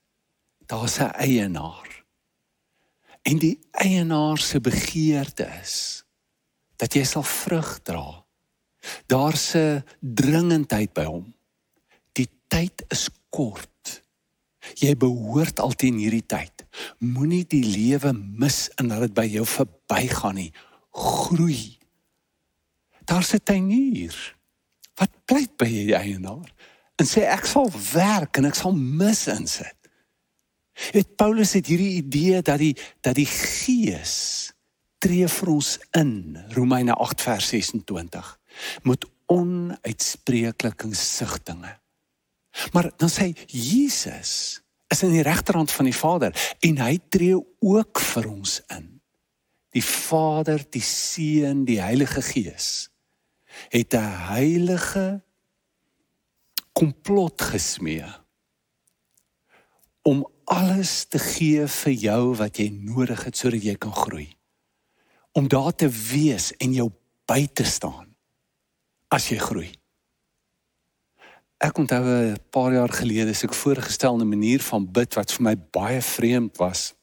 Daar's 0.70 1.00
'n 1.00 1.12
eienaar. 1.18 2.06
En 3.24 3.40
die 3.40 3.60
eienaar 3.72 4.38
se 4.38 4.60
begeerte 4.60 5.48
is 5.62 6.04
dat 6.78 6.94
jy 6.94 7.04
sal 7.04 7.24
vrug 7.24 7.80
dra. 7.84 8.26
Daar's 9.08 9.56
'n 9.56 9.84
dringendheid 10.00 10.94
by 10.94 11.04
hom. 11.04 11.34
Die 12.12 12.30
tyd 12.48 12.84
is 12.90 13.10
kort. 13.30 14.04
Jy 14.76 14.96
behoort 14.96 15.60
altyd 15.60 15.90
in 15.90 15.98
hierdie 15.98 16.26
tyd. 16.26 16.66
Moenie 17.00 17.46
die 17.48 17.64
lewe 17.64 18.14
mis 18.14 18.70
en 18.76 18.88
laat 18.88 19.00
dit 19.00 19.14
by 19.14 19.26
jou 19.26 19.46
verbygaan 19.46 20.36
nie. 20.36 20.54
Groei 20.92 21.84
daar's 23.06 23.34
'n 23.34 23.44
tuinier 23.44 24.36
pleit 25.34 25.56
by 25.58 25.66
die 25.66 25.96
eienaar 25.98 26.50
en 27.02 27.08
sê 27.10 27.24
ek 27.26 27.48
sal 27.50 27.72
werk 27.94 28.38
en 28.38 28.46
ek 28.52 28.58
sal 28.60 28.76
mis 28.78 29.26
insit. 29.32 29.80
Het 30.94 31.16
Paulus 31.18 31.56
het 31.58 31.70
hierdie 31.70 31.98
idee 32.04 32.42
dat 32.46 32.62
die 32.62 32.76
dat 33.06 33.18
die 33.18 33.30
gees 33.30 34.54
tree 35.02 35.26
vir 35.28 35.52
ons 35.56 35.72
in 35.98 36.38
Romeine 36.54 36.94
8 36.94 37.26
vers 37.26 37.50
26 37.50 38.30
met 38.86 39.08
onuitspreeklike 39.34 40.94
sigtinge. 40.98 41.74
Maar 42.78 42.92
dan 43.02 43.10
sê 43.10 43.32
Jesus 43.50 44.62
is 44.94 45.02
in 45.02 45.18
die 45.18 45.26
regterhand 45.26 45.74
van 45.74 45.90
die 45.90 45.98
Vader 45.98 46.38
en 46.62 46.82
hy 46.86 47.00
tree 47.10 47.42
ook 47.42 48.06
vir 48.14 48.30
ons 48.30 48.60
in. 48.70 48.90
Die 49.74 49.82
Vader, 49.82 50.62
die 50.70 50.86
Seun, 50.86 51.66
die 51.66 51.82
Heilige 51.82 52.22
Gees 52.22 52.93
het 53.70 53.94
'n 53.94 54.12
heilige 54.34 55.22
komplot 56.74 57.42
gesmee 57.42 58.06
om 60.02 60.28
alles 60.44 61.06
te 61.06 61.20
gee 61.20 61.68
vir 61.68 61.92
jou 61.92 62.36
wat 62.36 62.58
jy 62.58 62.70
nodig 62.70 63.24
het 63.24 63.38
sodat 63.38 63.64
jy 63.64 63.76
kan 63.76 63.94
groei. 63.96 64.28
Om 65.32 65.48
daar 65.48 65.76
te 65.76 65.90
wees 65.90 66.52
en 66.58 66.74
jou 66.74 66.92
by 67.26 67.48
te 67.48 67.64
staan 67.64 68.16
as 69.08 69.30
jy 69.30 69.38
groei. 69.38 69.72
Ek 71.64 71.78
onthou 71.78 72.04
'n 72.04 72.38
paar 72.52 72.74
jaar 72.74 72.92
gelede 72.92 73.30
as 73.30 73.44
ek 73.44 73.54
voorgestel 73.54 74.18
'n 74.18 74.28
manier 74.28 74.60
van 74.60 74.92
bid 74.92 75.14
wat 75.14 75.32
vir 75.32 75.44
my 75.44 75.56
baie 75.56 76.02
vreemd 76.02 76.58
was 76.58 76.94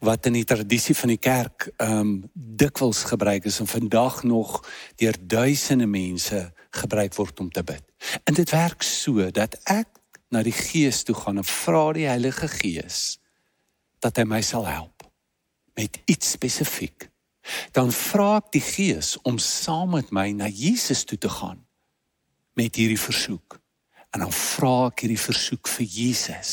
wat 0.00 0.26
in 0.26 0.38
die 0.38 0.44
tradisie 0.44 0.94
van 0.96 1.14
die 1.14 1.20
kerk 1.20 1.70
ehm 1.76 2.00
um, 2.00 2.12
dikwels 2.34 3.04
gebruik 3.08 3.44
is 3.44 3.60
en 3.60 3.66
vandag 3.66 4.22
nog 4.22 4.60
deur 5.00 5.16
duisende 5.20 5.86
mense 5.86 6.52
gebruik 6.70 7.14
word 7.14 7.40
om 7.40 7.50
te 7.50 7.62
bid. 7.64 7.84
En 8.24 8.34
dit 8.34 8.50
werk 8.50 8.82
so 8.82 9.30
dat 9.30 9.56
ek 9.64 9.88
na 10.30 10.42
die 10.42 10.54
Gees 10.54 11.02
toe 11.02 11.14
gaan 11.14 11.40
en 11.42 11.46
vra 11.46 11.92
die 11.92 12.06
Heilige 12.06 12.48
Gees 12.48 13.18
dat 14.00 14.16
hy 14.16 14.24
my 14.24 14.40
sal 14.42 14.66
help 14.66 15.04
met 15.76 16.00
iets 16.04 16.30
spesifiek. 16.36 17.08
Dan 17.72 17.92
vra 17.92 18.36
ek 18.38 18.52
die 18.56 18.64
Gees 18.64 19.16
om 19.26 19.38
saam 19.42 19.96
met 19.96 20.12
my 20.14 20.30
na 20.36 20.48
Jesus 20.48 21.04
toe 21.08 21.18
te 21.18 21.28
gaan 21.28 21.60
met 22.58 22.76
hierdie 22.76 23.00
versoek. 23.00 23.58
En 24.10 24.24
dan 24.24 24.32
vra 24.34 24.90
ek 24.90 25.04
hierdie 25.04 25.20
versoek 25.20 25.70
vir 25.70 25.86
Jesus. 25.86 26.52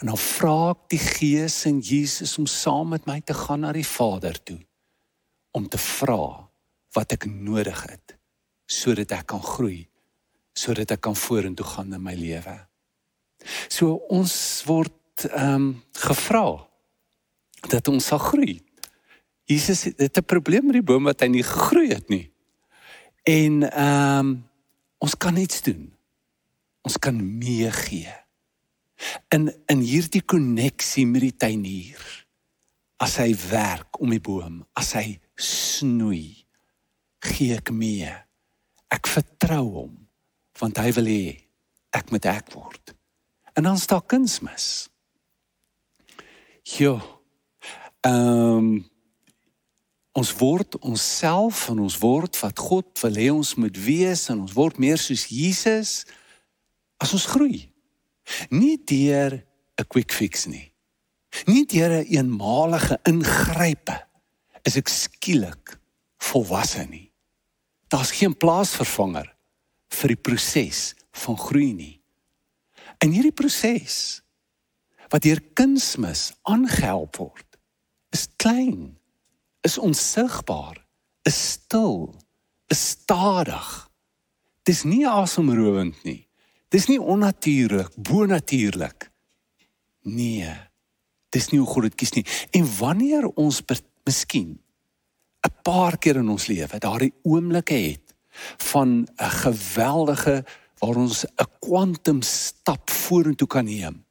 En 0.00 0.06
dan 0.06 0.18
vra 0.18 0.70
ek 0.70 0.84
die 0.94 1.02
Gees 1.02 1.64
en 1.68 1.80
Jesus 1.80 2.38
om 2.38 2.46
saam 2.46 2.94
met 2.94 3.06
my 3.06 3.20
te 3.20 3.34
gaan 3.34 3.60
na 3.60 3.72
die 3.72 3.86
Vader 3.86 4.38
toe 4.42 4.60
om 5.54 5.68
te 5.68 5.78
vra 5.78 6.48
wat 6.94 7.12
ek 7.12 7.26
nodig 7.30 7.82
het 7.86 8.16
sodat 8.66 9.12
ek 9.12 9.26
kan 9.34 9.42
groei 9.44 9.84
sodat 10.54 10.94
ek 10.94 11.02
kan 11.02 11.16
vorentoe 11.18 11.66
gaan 11.66 11.92
in 11.92 12.02
my 12.02 12.14
lewe. 12.14 12.54
So 13.68 13.98
ons 14.14 14.34
word 14.68 15.26
ehm 15.30 15.54
um, 15.54 15.66
gevra 15.98 16.46
dat 17.70 17.88
ons 17.88 18.06
sal 18.06 18.22
groei. 18.22 18.62
Jesus 19.50 19.84
het 19.84 20.16
'n 20.18 20.24
probleem 20.24 20.66
met 20.66 20.78
die 20.78 20.82
boom 20.82 21.04
wat 21.04 21.20
hy 21.20 21.28
nie 21.28 21.42
gegroei 21.42 21.88
het 21.88 22.08
nie. 22.08 22.30
En 23.22 23.62
ehm 23.70 24.18
um, 24.18 24.48
ons 24.98 25.16
kan 25.16 25.36
iets 25.36 25.62
doen. 25.62 25.92
Ons 26.82 26.98
kan 26.98 27.16
meegee. 27.38 28.23
In 29.34 29.50
in 29.70 29.82
hierdie 29.84 30.22
koneksie 30.22 31.06
met 31.06 31.26
die 31.26 31.36
tuinier. 31.36 32.04
As 33.02 33.18
hy 33.20 33.32
werk 33.50 34.00
om 34.00 34.12
die 34.14 34.22
boom, 34.22 34.62
as 34.78 34.94
hy 34.96 35.18
snoei, 35.36 36.46
gee 37.24 37.56
ek 37.58 37.72
mee. 37.74 38.12
Ek 38.94 39.10
vertrou 39.10 39.66
hom 39.80 39.92
want 40.60 40.78
hy 40.78 40.92
wil 40.94 41.08
hê 41.10 41.22
ek 41.98 42.12
moet 42.14 42.26
ek 42.30 42.52
word. 42.54 42.92
En 43.58 43.66
dan 43.66 43.78
staan 43.78 44.04
kunsmis. 44.06 44.86
Jo. 46.78 46.98
Ehm 48.06 48.58
um, 48.58 48.74
ons 50.14 50.30
word 50.38 50.76
onsself 50.78 51.64
en 51.72 51.80
ons 51.82 51.96
word 51.98 52.36
wat 52.38 52.60
God 52.62 53.00
wil 53.02 53.16
hê 53.18 53.24
ons 53.34 53.48
moet 53.58 53.78
wees 53.82 54.28
en 54.30 54.44
ons 54.44 54.52
word 54.54 54.76
meer 54.78 55.00
soos 55.02 55.24
Jesus 55.26 56.04
as 57.02 57.14
ons 57.16 57.26
groei. 57.32 57.64
Nie 58.50 58.78
deur 58.84 59.44
'n 59.80 59.86
quick 59.88 60.12
fix 60.12 60.46
nie. 60.46 60.72
Nie 61.46 61.66
deur 61.66 61.90
'n 61.90 62.06
een 62.06 62.06
eenmalige 62.16 62.98
ingrype 63.02 64.06
is 64.62 64.76
ek 64.76 64.88
skielik 64.88 65.78
volwasse 66.18 66.86
nie. 66.88 67.12
Daar's 67.88 68.12
geen 68.12 68.36
plaasvervanger 68.36 69.28
vir 69.88 70.08
die 70.08 70.22
proses 70.22 70.94
van 71.12 71.36
groei 71.38 71.72
nie. 71.72 72.00
In 73.04 73.12
hierdie 73.12 73.34
proses 73.34 74.22
wat 75.12 75.22
deur 75.22 75.40
kunsmis 75.54 76.32
aangehelp 76.42 77.16
word, 77.16 77.58
is 78.10 78.28
klein, 78.36 78.96
is 79.62 79.78
onsigbaar, 79.78 80.80
is 81.22 81.36
stil, 81.52 82.14
is 82.72 82.80
stadig. 82.88 83.90
Dis 84.64 84.84
nie 84.84 85.04
asemrowend 85.06 86.00
nie. 86.04 86.23
Dis 86.74 86.88
nie 86.90 86.98
onnatuurlik, 86.98 87.92
bonatuurlik. 87.94 89.10
Nee. 90.10 90.50
Dis 91.30 91.52
nie 91.52 91.60
hoe 91.60 91.70
God 91.70 91.86
dit 91.86 91.96
kies 92.02 92.14
nie. 92.16 92.24
En 92.58 92.66
wanneer 92.78 93.28
ons 93.38 93.60
miskien 94.04 94.58
'n 95.44 95.54
paar 95.62 95.98
keer 95.98 96.16
in 96.16 96.28
ons 96.28 96.46
lewe 96.46 96.78
daardie 96.78 97.12
oomblikke 97.22 97.74
het 97.74 98.14
van 98.72 99.06
'n 99.06 99.30
geweldige 99.44 100.44
waar 100.80 100.96
ons 100.96 101.24
'n 101.24 101.50
kwantum 101.60 102.22
stap 102.22 102.90
vorentoe 102.90 103.46
kan 103.46 103.64
neem 103.64 104.04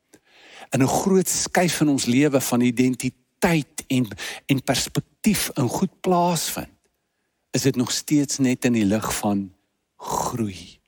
in 0.71 0.81
'n 0.81 0.87
groot 0.87 1.29
skuif 1.29 1.81
in 1.81 1.89
ons 1.89 2.05
lewe 2.05 2.41
van 2.41 2.61
identiteit 2.61 3.83
en 3.87 4.07
en 4.45 4.63
perspektief 4.63 5.49
in 5.53 5.67
goed 5.67 6.01
plaasvind 6.01 6.79
is 7.51 7.61
dit 7.61 7.75
nog 7.75 7.91
steeds 7.91 8.37
net 8.37 8.65
in 8.65 8.73
die 8.73 8.85
lig 8.85 9.17
van 9.17 9.53
groei 9.97 10.82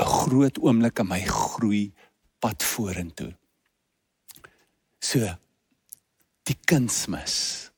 'n 0.00 0.10
groot 0.18 0.58
oomblik 0.58 0.98
in 0.98 1.08
my 1.08 1.22
groei 1.26 1.92
pad 2.40 2.62
vorentoe 2.62 3.32
so 5.00 5.20
die 6.44 6.58
kunsmis 6.66 7.70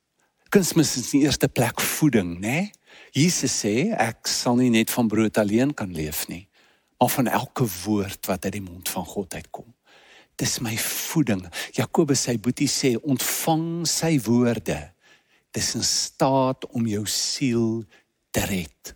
kunsmis 0.51 0.97
is 0.97 1.11
die 1.11 1.25
eerste 1.27 1.49
plek 1.49 1.81
voeding 1.81 2.39
nê 2.41 2.41
nee? 2.41 2.73
Jesus 3.13 3.53
sê 3.63 3.93
ek 3.93 4.29
sal 4.29 4.57
nie 4.57 4.71
net 4.71 4.91
van 4.91 5.09
brood 5.09 5.39
alleen 5.39 5.75
kan 5.75 5.93
leef 5.93 6.29
nie 6.29 6.47
maar 6.99 7.09
van 7.09 7.27
elke 7.27 7.67
woord 7.85 8.27
wat 8.27 8.45
uit 8.45 8.53
die 8.53 8.63
mond 8.63 8.89
van 8.89 9.05
God 9.05 9.35
uitkom. 9.35 9.75
Dis 10.37 10.59
my 10.61 10.77
voeding. 10.79 11.45
Jakobus 11.77 12.27
sy 12.29 12.37
boetie 12.41 12.69
sê 12.69 12.95
ontvang 12.97 13.87
sy 13.89 14.17
woorde. 14.25 14.79
Dis 15.53 15.75
in 15.77 15.85
staat 15.85 16.67
om 16.77 16.89
jou 16.89 17.05
siel 17.09 17.85
te 18.31 18.45
red. 18.49 18.93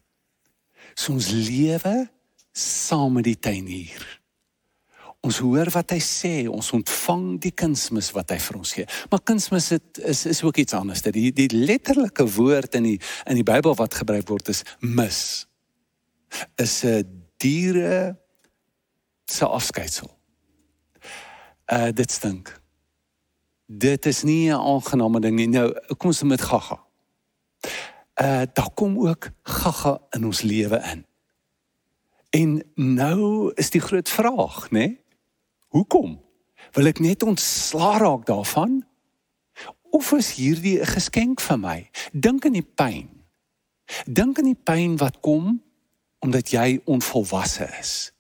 So 0.95 1.13
ons 1.17 1.31
lewe 1.33 2.09
saam 2.53 3.13
met 3.13 3.25
die 3.25 3.39
tuinier. 3.39 4.21
Ons 5.21 5.43
hoor 5.45 5.69
wat 5.75 5.93
hy 5.93 5.99
sê, 6.01 6.33
ons 6.49 6.71
ontvang 6.73 7.25
die 7.45 7.53
kunsmis 7.53 8.09
wat 8.17 8.33
hy 8.33 8.39
vir 8.41 8.57
ons 8.57 8.73
gee. 8.73 8.87
Maar 9.13 9.21
kunsmis 9.29 9.69
het, 9.75 10.01
is 10.01 10.25
is 10.31 10.41
ook 10.43 10.63
iets 10.63 10.77
anders. 10.77 11.03
Die 11.05 11.29
die 11.37 11.51
letterlike 11.53 12.25
woord 12.39 12.79
in 12.79 12.89
die 12.89 12.99
in 13.29 13.37
die 13.37 13.45
Bybel 13.45 13.77
wat 13.77 13.99
gebruik 14.01 14.29
word 14.33 14.49
is 14.49 14.65
mis. 14.81 15.47
Is 16.57 16.85
'n 16.85 17.05
diere 17.37 18.17
se 19.27 19.45
afskeiding. 19.45 20.11
Uh 21.73 21.93
dit 21.93 22.11
stink. 22.11 22.57
Dit 23.67 24.07
is 24.07 24.23
nie 24.23 24.49
'n 24.49 24.57
aangename 24.57 25.21
ding 25.21 25.37
nie. 25.37 25.49
Nou 25.49 25.69
kom 25.97 26.11
ons 26.11 26.23
met 26.23 26.41
gaga. 26.41 26.81
Uh 28.17 28.43
daar 28.53 28.71
kom 28.75 28.99
ook 28.99 29.31
gaga 29.43 30.01
in 30.11 30.25
ons 30.25 30.43
lewe 30.43 30.81
in. 30.93 31.05
En 32.31 32.63
nou 32.75 33.51
is 33.55 33.71
die 33.71 33.81
groot 33.81 34.09
vraag, 34.09 34.71
né? 34.71 34.79
Nee? 34.79 34.99
Hoekom? 35.71 36.19
Wil 36.75 36.91
ek 36.91 36.99
net 36.99 37.23
ontslaa 37.23 37.99
raak 37.99 38.27
daarvan? 38.27 38.81
Of 39.91 40.13
is 40.13 40.35
hierdie 40.39 40.79
'n 40.79 40.87
geskenk 40.87 41.41
vir 41.41 41.59
my? 41.59 41.91
Dink 42.13 42.47
aan 42.47 42.59
die 42.59 42.71
pyn. 42.75 43.09
Dink 44.07 44.39
aan 44.39 44.51
die 44.51 44.63
pyn 44.63 44.97
wat 44.97 45.21
kom 45.21 45.63
omdat 46.19 46.51
jy 46.51 46.81
onvolwasse 46.85 47.67
is. 47.81 48.13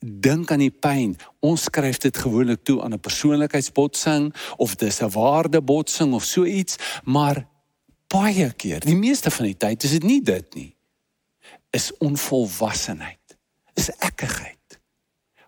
Dink 0.00 0.50
aan 0.50 0.64
die 0.64 0.74
pyn. 0.74 1.16
Ons 1.40 1.62
skryf 1.62 1.98
dit 1.98 2.16
gewoonlik 2.16 2.64
toe 2.64 2.82
aan 2.82 2.92
'n 2.92 3.00
persoonlikheidsbotsing 3.00 4.34
of 4.56 4.74
dis 4.74 5.00
'n 5.00 5.10
waardebotsing 5.10 6.12
of 6.12 6.24
so 6.24 6.44
iets, 6.44 6.76
maar 7.04 7.46
baie 8.08 8.52
keer, 8.52 8.80
die 8.80 8.96
meeste 8.96 9.30
van 9.30 9.44
die 9.44 9.56
tyd 9.56 9.82
is 9.82 9.90
dit 9.90 10.02
nie 10.02 10.22
dit 10.22 10.54
nie. 10.54 10.76
Is 11.70 11.96
onvolwassenheid. 11.98 13.19
Is 13.80 13.88
ekkigheid 13.98 14.60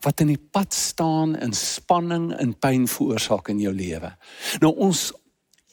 wat 0.02 0.20
in 0.20 0.32
die 0.32 0.40
pad 0.50 0.74
staan 0.74 1.36
in 1.38 1.52
spanning 1.54 2.32
en 2.34 2.54
pyn 2.58 2.88
veroorsaak 2.90 3.52
in 3.52 3.60
jou 3.62 3.72
lewe. 3.74 4.10
Nou 4.62 4.72
ons 4.82 5.10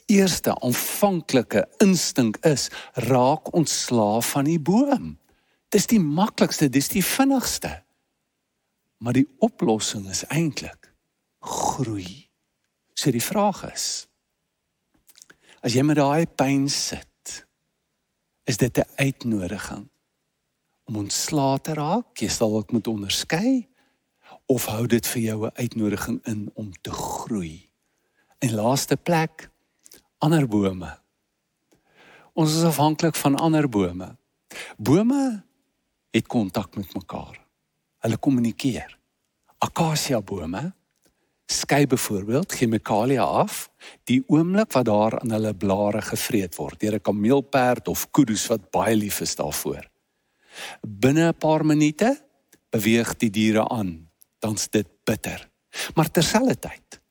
eerste 0.10 0.54
aanvanklike 0.54 1.66
instink 1.84 2.38
is 2.46 2.68
raak 3.10 3.50
ontslaaf 3.58 4.34
van 4.36 4.50
die 4.50 4.60
boom. 4.62 5.16
Dis 5.74 5.90
die 5.90 6.02
maklikste, 6.02 6.70
dis 6.70 6.90
die 6.94 7.06
vinnigste. 7.06 7.72
Maar 9.02 9.18
die 9.18 9.28
oplossing 9.46 10.10
is 10.10 10.26
eintlik 10.30 10.92
groei. 11.40 12.30
So 12.94 13.14
die 13.16 13.24
vraag 13.24 13.64
is 13.74 14.06
as 15.60 15.74
jy 15.76 15.82
met 15.84 15.98
daai 16.00 16.24
pyn 16.40 16.70
sit, 16.72 17.34
is 18.48 18.58
dit 18.58 18.78
'n 18.78 18.88
uitnodiging 18.96 19.90
om 20.90 21.04
ontslae 21.04 21.60
te 21.62 21.76
raak? 21.78 22.18
Jy 22.18 22.30
sal 22.34 22.56
ook 22.58 22.74
moet 22.74 22.88
onderskei 22.90 23.68
of 24.50 24.66
hou 24.66 24.88
dit 24.90 25.06
vir 25.06 25.22
jou 25.22 25.46
'n 25.46 25.56
uitnodiging 25.56 26.20
in 26.26 26.50
om 26.54 26.72
te 26.82 26.92
groei? 26.92 27.70
En 28.40 28.54
laaste 28.54 28.98
plek 28.98 29.50
ander 30.18 30.48
bome. 30.48 30.98
Ons 32.34 32.56
is 32.56 32.64
afhanklik 32.64 33.16
van 33.16 33.36
ander 33.36 33.70
bome. 33.70 34.18
Bome 34.78 35.44
het 36.12 36.28
kontak 36.28 36.76
met 36.76 36.94
mekaar. 36.94 37.46
Hulle 38.00 38.18
kommunikeer. 38.18 38.98
Akasia 39.58 40.22
bome 40.22 40.74
skei 41.50 41.88
byvoorbeeld 41.90 42.54
chemikalieë 42.54 43.26
af 43.26 43.70
die 44.10 44.22
oomblik 44.28 44.72
wat 44.76 44.86
daar 44.86 45.20
aan 45.20 45.32
hulle 45.34 45.54
blare 45.58 46.02
gevreet 46.02 46.56
word 46.56 46.80
deur 46.80 46.96
'n 46.96 47.02
kameelperd 47.02 47.88
of 47.88 48.12
kuddes 48.12 48.48
wat 48.48 48.70
baie 48.72 48.96
lief 48.96 49.22
is 49.22 49.36
daarvoor. 49.36 49.89
Binne 50.82 51.30
'n 51.30 51.38
paar 51.38 51.66
minute 51.66 52.16
beweeg 52.70 53.18
die 53.18 53.30
diere 53.30 53.68
aan, 53.70 54.10
dan's 54.40 54.70
dit 54.70 54.88
bitter. 55.04 55.50
Maar 55.96 56.12
terselfdertyd 56.12 57.02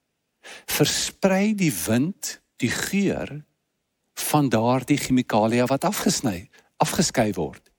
versprei 0.67 1.55
die 1.55 1.73
wind 1.87 2.41
die 2.57 2.71
geur 2.71 3.45
van 4.29 4.49
daardie 4.49 4.99
chemikalieë 4.99 5.67
wat 5.71 5.85
afgesny, 5.85 6.49
afgeskei 6.77 7.33
word 7.37 7.71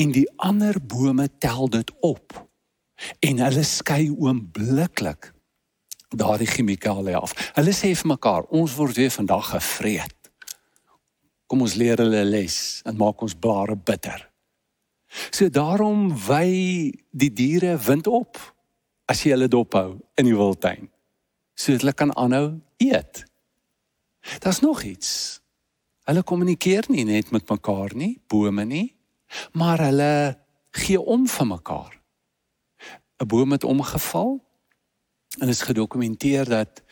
en 0.00 0.12
die 0.14 0.26
ander 0.36 0.78
bome 0.82 1.28
tel 1.38 1.68
dit 1.68 1.90
op 2.06 2.36
en 3.20 3.42
hulle 3.44 3.64
skei 3.66 4.08
oombliklik 4.10 5.32
daardie 6.16 6.48
chemikalieë 6.48 7.18
af. 7.18 7.34
Hulle 7.58 7.74
sê 7.74 7.90
vir 7.98 8.12
mekaar, 8.14 8.46
ons 8.54 8.76
word 8.78 8.96
weer 8.96 9.10
vandag 9.12 9.50
gevreet. 9.50 10.30
Kom 11.46 11.64
ons 11.66 11.74
leer 11.78 12.00
hulle 12.02 12.22
les 12.24 12.56
en 12.86 12.96
maak 12.98 13.22
ons 13.22 13.34
blare 13.34 13.76
bitter. 13.76 14.22
So 15.30 15.48
daarom 15.48 16.10
wy 16.26 16.48
die 17.10 17.32
diere 17.32 17.76
wind 17.86 18.06
op 18.06 18.38
as 19.06 19.22
jy 19.22 19.32
hulle 19.36 19.48
dophou 19.48 19.98
in 20.18 20.28
die 20.28 20.36
wildtuin. 20.36 20.90
So 21.56 21.72
hulle 21.72 21.94
kan 21.96 22.12
aanhou 22.16 22.60
eet. 22.82 23.24
Daar's 24.42 24.60
nog 24.60 24.82
iets. 24.82 25.40
Hulle 26.06 26.22
kommunikeer 26.22 26.86
nie 26.88 27.04
net 27.06 27.30
met 27.34 27.48
mekaar 27.48 27.94
nie, 27.94 28.16
bome 28.28 28.64
nie, 28.64 28.88
maar 29.52 29.80
hulle 29.82 30.38
gee 30.76 31.00
om 31.00 31.26
vir 31.26 31.46
mekaar. 31.46 31.92
'n 33.16 33.26
boom 33.26 33.52
het 33.52 33.64
omgeval 33.64 34.40
en 35.38 35.48
is 35.48 35.62
gedokumenteer 35.62 36.44
dat 36.44 36.82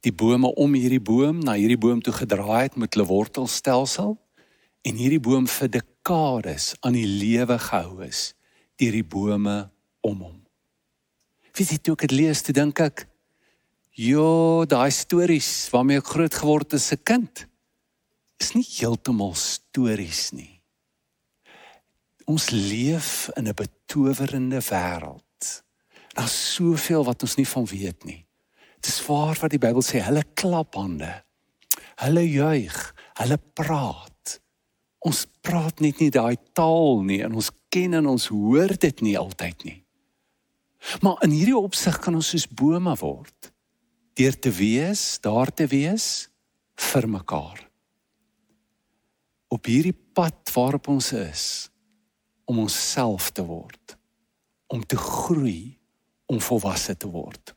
die 0.00 0.12
bome 0.12 0.54
om 0.54 0.74
hierdie 0.74 1.00
boom 1.00 1.38
na 1.38 1.52
hierdie 1.52 1.78
boom 1.78 2.02
toe 2.02 2.12
gedraai 2.12 2.62
het 2.62 2.76
met 2.76 2.94
hulle 2.94 3.06
wortelstelsel 3.06 4.18
en 4.82 4.96
hierdie 4.96 5.20
boom 5.20 5.46
vir 5.46 5.68
dekades 5.68 6.74
aan 6.80 6.96
die 6.96 7.06
lewe 7.06 7.58
gehou 7.58 8.02
is 8.06 8.34
deur 8.80 8.96
die 8.96 9.04
bome 9.04 9.58
om 10.00 10.22
hom. 10.24 10.38
Wie 11.56 11.66
sê 11.66 11.76
toe 11.76 11.94
ek 11.98 12.06
dit 12.08 12.16
lees, 12.16 12.40
te 12.42 12.52
dink 12.52 12.80
ek, 12.80 13.06
"Jo, 13.92 14.64
daai 14.64 14.90
stories 14.90 15.68
waarmee 15.70 15.98
ek 15.98 16.06
groot 16.06 16.34
geword 16.34 16.72
het 16.72 16.80
as 16.80 16.92
'n 16.92 17.04
kind, 17.04 17.46
is 18.40 18.54
nie 18.56 18.64
heeltemal 18.64 19.34
stories 19.36 20.30
nie. 20.32 20.60
Ons 22.30 22.50
leef 22.54 23.28
in 23.36 23.48
'n 23.48 23.54
betowerende 23.54 24.60
wêreld. 24.62 25.62
Daar's 26.14 26.54
soveel 26.54 27.04
wat 27.04 27.22
ons 27.22 27.36
nie 27.36 27.48
van 27.48 27.66
weet 27.66 28.04
nie. 28.04 28.26
Dit 28.80 28.86
is 28.86 29.06
waar 29.06 29.36
wat 29.40 29.50
die 29.50 29.58
Bybel 29.58 29.82
sê, 29.82 30.00
hulle 30.00 30.24
klap 30.34 30.74
hande. 30.74 31.24
Hulle 31.96 32.24
juig, 32.30 32.94
hulle 33.14 33.38
praat. 33.54 34.09
Ons 35.06 35.24
praat 35.40 35.80
net 35.80 36.00
nie 36.02 36.10
daai 36.12 36.36
taal 36.56 37.00
nie 37.06 37.20
en 37.24 37.38
ons 37.40 37.50
ken 37.72 37.96
en 37.96 38.10
ons 38.10 38.26
hoor 38.32 38.74
dit 38.76 39.00
nie 39.06 39.16
altyd 39.18 39.64
nie. 39.64 39.78
Maar 41.04 41.24
in 41.24 41.32
hierdie 41.36 41.56
opsig 41.56 41.96
kan 42.00 42.16
ons 42.16 42.32
soos 42.32 42.48
bome 42.48 42.94
word 43.00 43.52
deur 44.20 44.36
te 44.36 44.50
wees, 44.52 45.16
daar 45.24 45.48
te 45.54 45.64
wees 45.70 46.28
vir 46.90 47.06
mekaar. 47.08 47.62
Op 49.48 49.68
hierdie 49.70 49.96
pad 49.96 50.52
waarop 50.52 50.90
ons 50.92 51.12
is 51.16 51.44
om 52.50 52.58
onsself 52.58 53.30
te 53.32 53.44
word, 53.46 53.96
om 54.68 54.82
te 54.84 54.98
groei, 54.98 55.78
om 56.28 56.40
volwasse 56.42 56.96
te 56.98 57.08
word. 57.08 57.54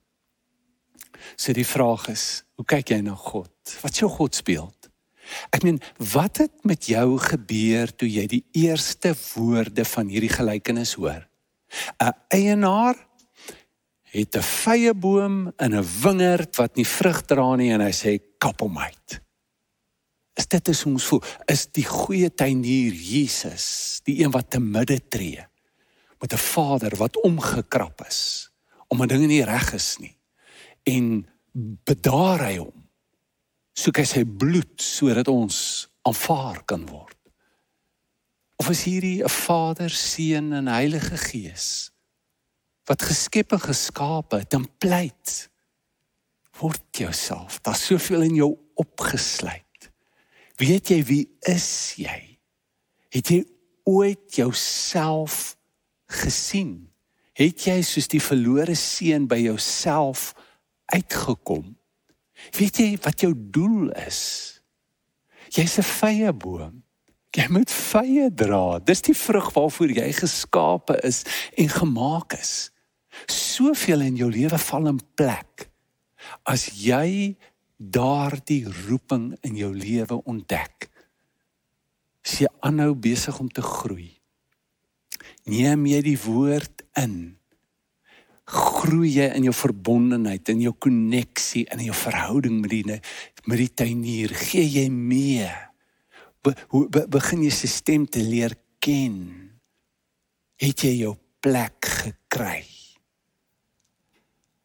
So 1.36 1.54
die 1.56 1.68
vraag 1.68 2.08
is, 2.14 2.44
hoe 2.56 2.66
kyk 2.68 2.94
jy 2.94 3.02
na 3.04 3.16
God? 3.18 3.54
Wat 3.82 3.92
is 3.92 4.04
jou 4.04 4.12
godsbeeld? 4.12 4.83
Ek 5.56 5.64
meen, 5.64 5.80
wat 6.14 6.38
het 6.44 6.64
met 6.68 6.86
jou 6.86 7.18
gebeur 7.20 7.92
toe 7.96 8.10
jy 8.10 8.26
die 8.28 8.44
eerste 8.52 9.14
woorde 9.34 9.86
van 9.86 10.08
hierdie 10.08 10.34
gelykenis 10.34 10.96
hoor? 11.00 11.28
'n 12.00 12.14
Eienaar 12.30 12.98
het 14.14 14.36
'n 14.36 14.42
vrye 14.42 14.94
boom 14.94 15.52
in 15.58 15.74
'n 15.76 15.88
wingerd 16.02 16.56
wat 16.56 16.76
nie 16.76 16.88
vrug 16.88 17.22
dra 17.26 17.56
nie 17.56 17.72
en 17.72 17.82
hy 17.82 17.92
sê 17.92 18.20
kap 18.38 18.60
hom 18.60 18.78
uit. 18.78 19.22
Is 20.36 20.48
dit 20.48 20.68
is 20.68 20.86
ons 20.86 21.06
voel, 21.06 21.24
is 21.46 21.68
die 21.72 21.86
goeie 21.86 22.34
tuinier 22.34 22.94
Jesus, 22.94 24.00
die 24.04 24.24
een 24.24 24.32
wat 24.32 24.50
te 24.50 24.60
midde 24.60 25.00
tree 25.08 25.46
met 26.20 26.34
'n 26.34 26.38
Vader 26.38 26.96
wat 26.96 27.22
omgekrap 27.22 28.06
is 28.08 28.52
om 28.88 29.02
'n 29.02 29.08
ding 29.08 29.28
nie 29.28 29.44
reg 29.44 29.74
is 29.74 29.98
nie 30.00 30.18
en 30.84 31.28
bedaar 31.84 32.40
hy 32.40 32.58
hom 32.58 32.83
soek 33.74 33.98
hy 34.02 34.06
sy 34.06 34.24
bloed 34.24 34.82
sodat 34.82 35.28
ons 35.28 35.90
aanvaar 36.08 36.62
kan 36.70 36.86
word. 36.90 37.18
Of 38.62 38.70
is 38.70 38.84
hierdie 38.86 39.24
'n 39.24 39.30
Vader, 39.30 39.90
Seun 39.90 40.54
en 40.54 40.68
Heilige 40.68 41.18
Gees 41.18 41.94
wat 42.86 43.02
geskep 43.02 43.56
en 43.56 43.64
geskape 43.64 44.42
het 44.44 44.54
en 44.54 44.68
pleit 44.78 45.50
word 46.60 46.84
jouself. 46.92 47.62
Daar's 47.62 47.86
soveel 47.86 48.22
in 48.28 48.36
jou 48.36 48.52
opgesluit. 48.80 49.90
Weet 50.60 50.92
jy 50.94 51.00
wie 51.08 51.24
is 51.50 51.96
jy? 51.98 52.38
Het 53.14 53.32
jy 53.32 53.40
ooit 53.90 54.36
jouself 54.36 55.56
gesien? 56.12 56.92
Het 57.34 57.66
jy 57.70 57.80
soos 57.82 58.10
die 58.12 58.22
verlore 58.22 58.76
seun 58.78 59.26
by 59.28 59.40
jouself 59.42 60.34
uitgekom? 60.94 61.74
Weet 62.52 62.78
jy 62.78 62.90
wat 63.02 63.22
jou 63.24 63.34
doel 63.36 63.92
is? 64.08 64.62
Jy's 65.54 65.78
'n 65.78 65.84
vrye 65.84 66.34
boom. 66.34 66.84
Jy 67.34 67.48
moet 67.50 67.72
vrye 67.72 68.30
dra. 68.34 68.80
Dis 68.80 69.02
die 69.02 69.16
vrug 69.18 69.54
waarvoor 69.54 69.90
jy 69.90 70.12
geskape 70.14 71.00
is 71.04 71.24
en 71.58 71.70
gemaak 71.70 72.34
is. 72.34 72.72
Soveel 73.26 74.02
in 74.02 74.16
jou 74.16 74.30
lewe 74.32 74.58
val 74.58 74.88
in 74.88 75.00
plek 75.16 75.70
as 76.44 76.68
jy 76.80 77.36
daardie 77.78 78.66
roeping 78.88 79.34
in 79.42 79.58
jou 79.60 79.74
lewe 79.76 80.22
ontdek. 80.24 80.90
As 82.24 82.40
jy 82.40 82.48
aanhou 82.62 82.94
besig 82.96 83.40
om 83.40 83.50
te 83.50 83.62
groei. 83.62 84.14
Neem 85.50 85.86
jy 85.86 86.02
die 86.02 86.20
woord 86.24 86.86
in 87.00 87.38
groei 88.50 89.14
jy 89.16 89.30
in 89.38 89.48
jou 89.48 89.54
verbondenheid, 89.56 90.50
in 90.52 90.64
jou 90.66 90.74
koneksie, 90.76 91.64
in 91.72 91.86
jou 91.86 91.96
verhouding 91.96 92.60
met 92.62 92.74
die 92.74 93.00
met 93.48 93.60
die 93.60 93.72
tuinier, 93.72 94.32
gee 94.32 94.64
jy 94.64 94.88
mee. 94.92 95.50
Be, 96.44 96.54
hoe 96.72 96.86
be, 96.92 97.06
begin 97.12 97.44
jy 97.44 97.52
sy 97.52 97.68
stem 97.72 98.06
te 98.08 98.24
leer 98.24 98.56
ken? 98.84 99.18
Het 100.60 100.86
jy 100.88 100.94
jou 101.02 101.16
plek 101.44 101.88
gekry? 102.04 102.64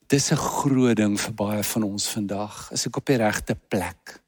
Dis 0.09 0.31
'n 0.33 0.37
groot 0.37 0.97
ding 0.97 1.19
vir 1.19 1.35
baie 1.35 1.63
van 1.63 1.83
ons 1.83 2.09
vandag. 2.09 2.71
Is 2.73 2.87
ek 2.87 2.97
op 2.97 3.07
die 3.07 3.17
regte 3.17 3.55
plek? 3.55 4.23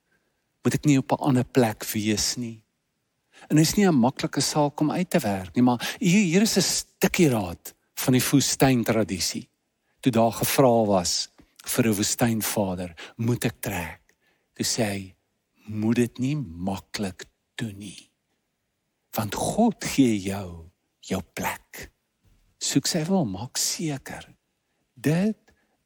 Moet 0.65 0.75
ek 0.75 0.85
nie 0.85 0.99
op 0.99 1.13
'n 1.13 1.23
ander 1.23 1.45
plek 1.45 1.85
wees 1.95 2.37
nie? 2.37 2.63
En 3.49 3.57
dit 3.57 3.67
is 3.67 3.77
nie 3.77 3.87
'n 3.87 3.95
maklike 3.95 4.41
saak 4.41 4.81
om 4.81 4.91
uit 4.91 5.11
te 5.11 5.19
werk 5.19 5.55
nie, 5.55 5.63
maar 5.63 5.97
hier 5.99 6.25
hier 6.25 6.43
is 6.43 6.57
'n 6.57 6.63
stukkie 6.63 7.29
raad 7.29 7.75
van 8.01 8.17
die 8.17 8.25
woestyn 8.25 8.85
tradisie. 8.85 9.49
Toe 10.01 10.13
daar 10.13 10.33
gevra 10.33 10.73
was 10.89 11.29
vir 11.65 11.89
'n 11.89 11.97
woestynvader, 11.97 12.95
moet 13.17 13.45
ek 13.45 13.61
trek? 13.61 14.15
Toe 14.55 14.65
sê 14.65 14.85
hy, 14.85 15.15
moet 15.67 15.97
dit 15.97 16.19
nie 16.19 16.37
maklik 16.37 17.25
doen 17.55 17.79
nie. 17.79 18.11
Want 19.13 19.35
God 19.35 19.85
gee 19.85 20.19
jou 20.19 20.71
jou 21.01 21.23
plek. 21.35 21.91
Soek 22.61 22.87
sy 22.87 23.05
wil 23.05 23.25
maak 23.25 23.57
seker. 23.57 24.27
Dit 24.95 25.39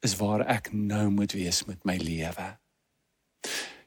is 0.05 0.15
waar 0.19 0.45
ek 0.47 0.73
nou 0.73 1.09
moet 1.09 1.31
wees 1.31 1.63
met 1.65 1.85
my 1.85 1.97
lewe. 1.97 2.57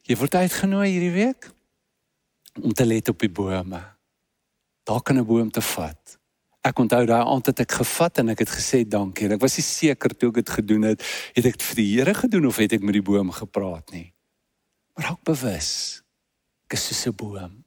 Jy 0.08 0.16
word 0.16 0.34
uitgenooi 0.34 0.88
hierdie 0.88 1.14
week 1.14 1.50
om 2.62 2.72
te 2.72 2.86
let 2.86 3.08
op 3.08 3.20
die 3.20 3.30
bome. 3.30 3.82
Daar 4.84 5.02
kan 5.02 5.18
'n 5.18 5.26
boom 5.26 5.50
te 5.50 5.60
vat. 5.60 6.17
Ek 6.68 6.80
onthou 6.82 7.04
daai 7.08 7.22
aand 7.22 7.48
het 7.48 7.62
ek 7.64 7.78
gevat 7.80 8.20
en 8.20 8.34
ek 8.34 8.42
het 8.44 8.52
gesê 8.52 8.82
dankie. 8.84 9.30
Ek 9.32 9.40
was 9.40 9.56
nie 9.56 9.64
seker 9.64 10.12
toe 10.12 10.28
ek 10.32 10.42
dit 10.42 10.52
gedoen 10.58 10.84
het, 10.90 11.04
het 11.36 11.48
ek 11.48 11.56
dit 11.56 11.66
vir 11.70 11.80
die 11.80 11.88
Here 11.94 12.14
gedoen 12.18 12.48
of 12.50 12.60
het 12.60 12.76
ek 12.76 12.84
met 12.84 12.98
die 12.98 13.04
boom 13.04 13.32
gepraat 13.32 13.94
nie. 13.94 14.10
Maar 14.98 15.14
ook 15.14 15.24
bewus. 15.30 16.02
Ek 16.68 16.76
is 16.76 16.84
soos 16.90 17.06
'n 17.06 17.16
boom. 17.16 17.64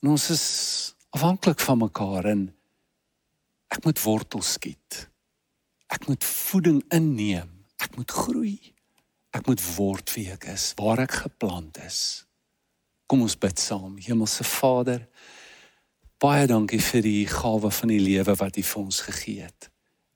En 0.00 0.08
ons 0.08 0.30
is 0.30 0.94
afhanklik 1.10 1.60
van 1.60 1.78
mekaar 1.78 2.24
en 2.24 2.54
ek 3.68 3.84
moet 3.84 4.02
wortels 4.02 4.52
skiet. 4.56 5.08
Ek 5.90 6.08
moet 6.08 6.24
voeding 6.24 6.82
inneem. 6.88 7.50
Ek 7.82 7.96
moet 7.96 8.10
groei. 8.10 8.74
Ek 9.30 9.46
moet 9.46 9.62
word 9.76 10.10
wie 10.14 10.30
ek 10.32 10.48
is, 10.50 10.72
waar 10.78 10.98
ek 10.98 11.12
geplant 11.26 11.78
is. 11.84 12.26
Kom 13.06 13.22
ons 13.22 13.36
bid 13.38 13.58
saam. 13.58 13.98
Hemelse 13.98 14.44
Vader, 14.44 15.06
Baie 16.20 16.44
dankie 16.44 16.82
vir 16.84 17.00
die 17.00 17.24
gawe 17.24 17.70
van 17.72 17.88
die 17.88 18.00
lewe 18.02 18.34
wat 18.36 18.58
U 18.60 18.62
vir 18.62 18.80
ons 18.82 18.98
gegee 19.06 19.46
het. 19.46 19.70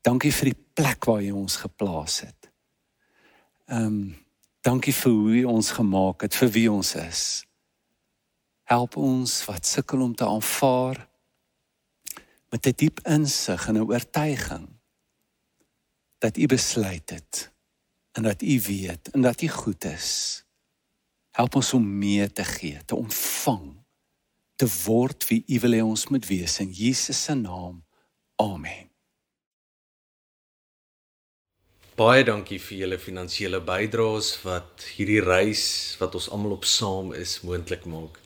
Dankie 0.04 0.32
vir 0.36 0.50
die 0.50 0.58
plek 0.76 1.06
waar 1.08 1.22
U 1.24 1.30
ons 1.40 1.56
geplaas 1.62 2.20
het. 2.26 2.50
Ehm 3.72 3.86
um, 3.86 4.04
dankie 4.64 4.92
vir 4.96 5.12
hoe 5.12 5.32
U 5.40 5.44
ons 5.52 5.70
gemaak 5.76 6.22
het 6.24 6.36
vir 6.40 6.50
wie 6.52 6.68
ons 6.72 6.94
is. 7.00 7.22
Help 8.68 8.96
ons 8.96 9.32
wat 9.44 9.66
sukkel 9.68 10.00
om 10.00 10.14
te 10.16 10.24
aanvaar 10.24 11.00
met 12.52 12.60
'n 12.60 12.68
die 12.68 12.76
diep 12.84 13.00
insig 13.08 13.68
en 13.68 13.76
'n 13.76 13.88
oortuiging 13.88 14.68
dat 16.18 16.36
U 16.36 16.46
besluit 16.46 17.10
het 17.10 17.52
en 18.12 18.22
dat 18.22 18.42
U 18.42 18.60
weet 18.60 19.08
en 19.12 19.20
dat 19.20 19.40
U 19.40 19.48
goed 19.48 19.84
is. 19.84 20.44
Help 21.30 21.54
ons 21.54 21.72
om 21.72 21.98
mee 21.98 22.32
te 22.32 22.44
gee, 22.44 22.84
te 22.84 22.94
ontvang 22.94 23.83
te 24.56 24.68
word 24.86 25.26
wie 25.28 25.42
U 25.48 25.60
wil 25.64 25.76
hê 25.76 25.82
ons 25.82 26.08
moet 26.14 26.26
wees 26.30 26.60
in 26.62 26.70
Jesus 26.72 27.24
se 27.26 27.34
naam. 27.34 27.82
Amen. 28.42 28.90
Baie 31.94 32.24
dankie 32.26 32.58
vir 32.58 32.78
julle 32.80 32.98
finansiële 32.98 33.60
bydraes 33.62 34.32
wat 34.42 34.82
hierdie 34.96 35.20
reis 35.22 35.64
wat 36.00 36.16
ons 36.18 36.26
almal 36.34 36.56
op 36.56 36.66
saam 36.66 37.12
is 37.14 37.36
moontlik 37.46 37.86
maak. 37.86 38.18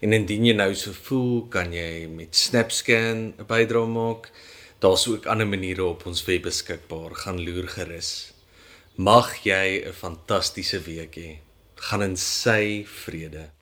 En 0.00 0.16
indien 0.16 0.46
jy 0.48 0.54
nou 0.56 0.70
so 0.74 0.96
voel, 1.06 1.42
kan 1.52 1.74
jy 1.76 2.08
met 2.08 2.34
SnapScan 2.34 3.20
'n 3.38 3.46
bydrae 3.46 3.86
maak. 3.86 4.32
Daar's 4.80 5.06
ook 5.06 5.26
ander 5.26 5.46
maniere 5.46 5.84
op 5.84 6.06
ons 6.06 6.24
web 6.24 6.42
beskikbaar. 6.42 7.14
Gaan 7.14 7.44
loer 7.44 7.68
gerus. 7.68 8.32
Mag 8.96 9.44
jy 9.44 9.84
'n 9.84 9.92
fantastiese 9.92 10.80
week 10.80 11.14
hê. 11.16 11.38
Gaan 11.76 12.02
in 12.02 12.16
sy 12.16 12.84
vrede. 12.84 13.61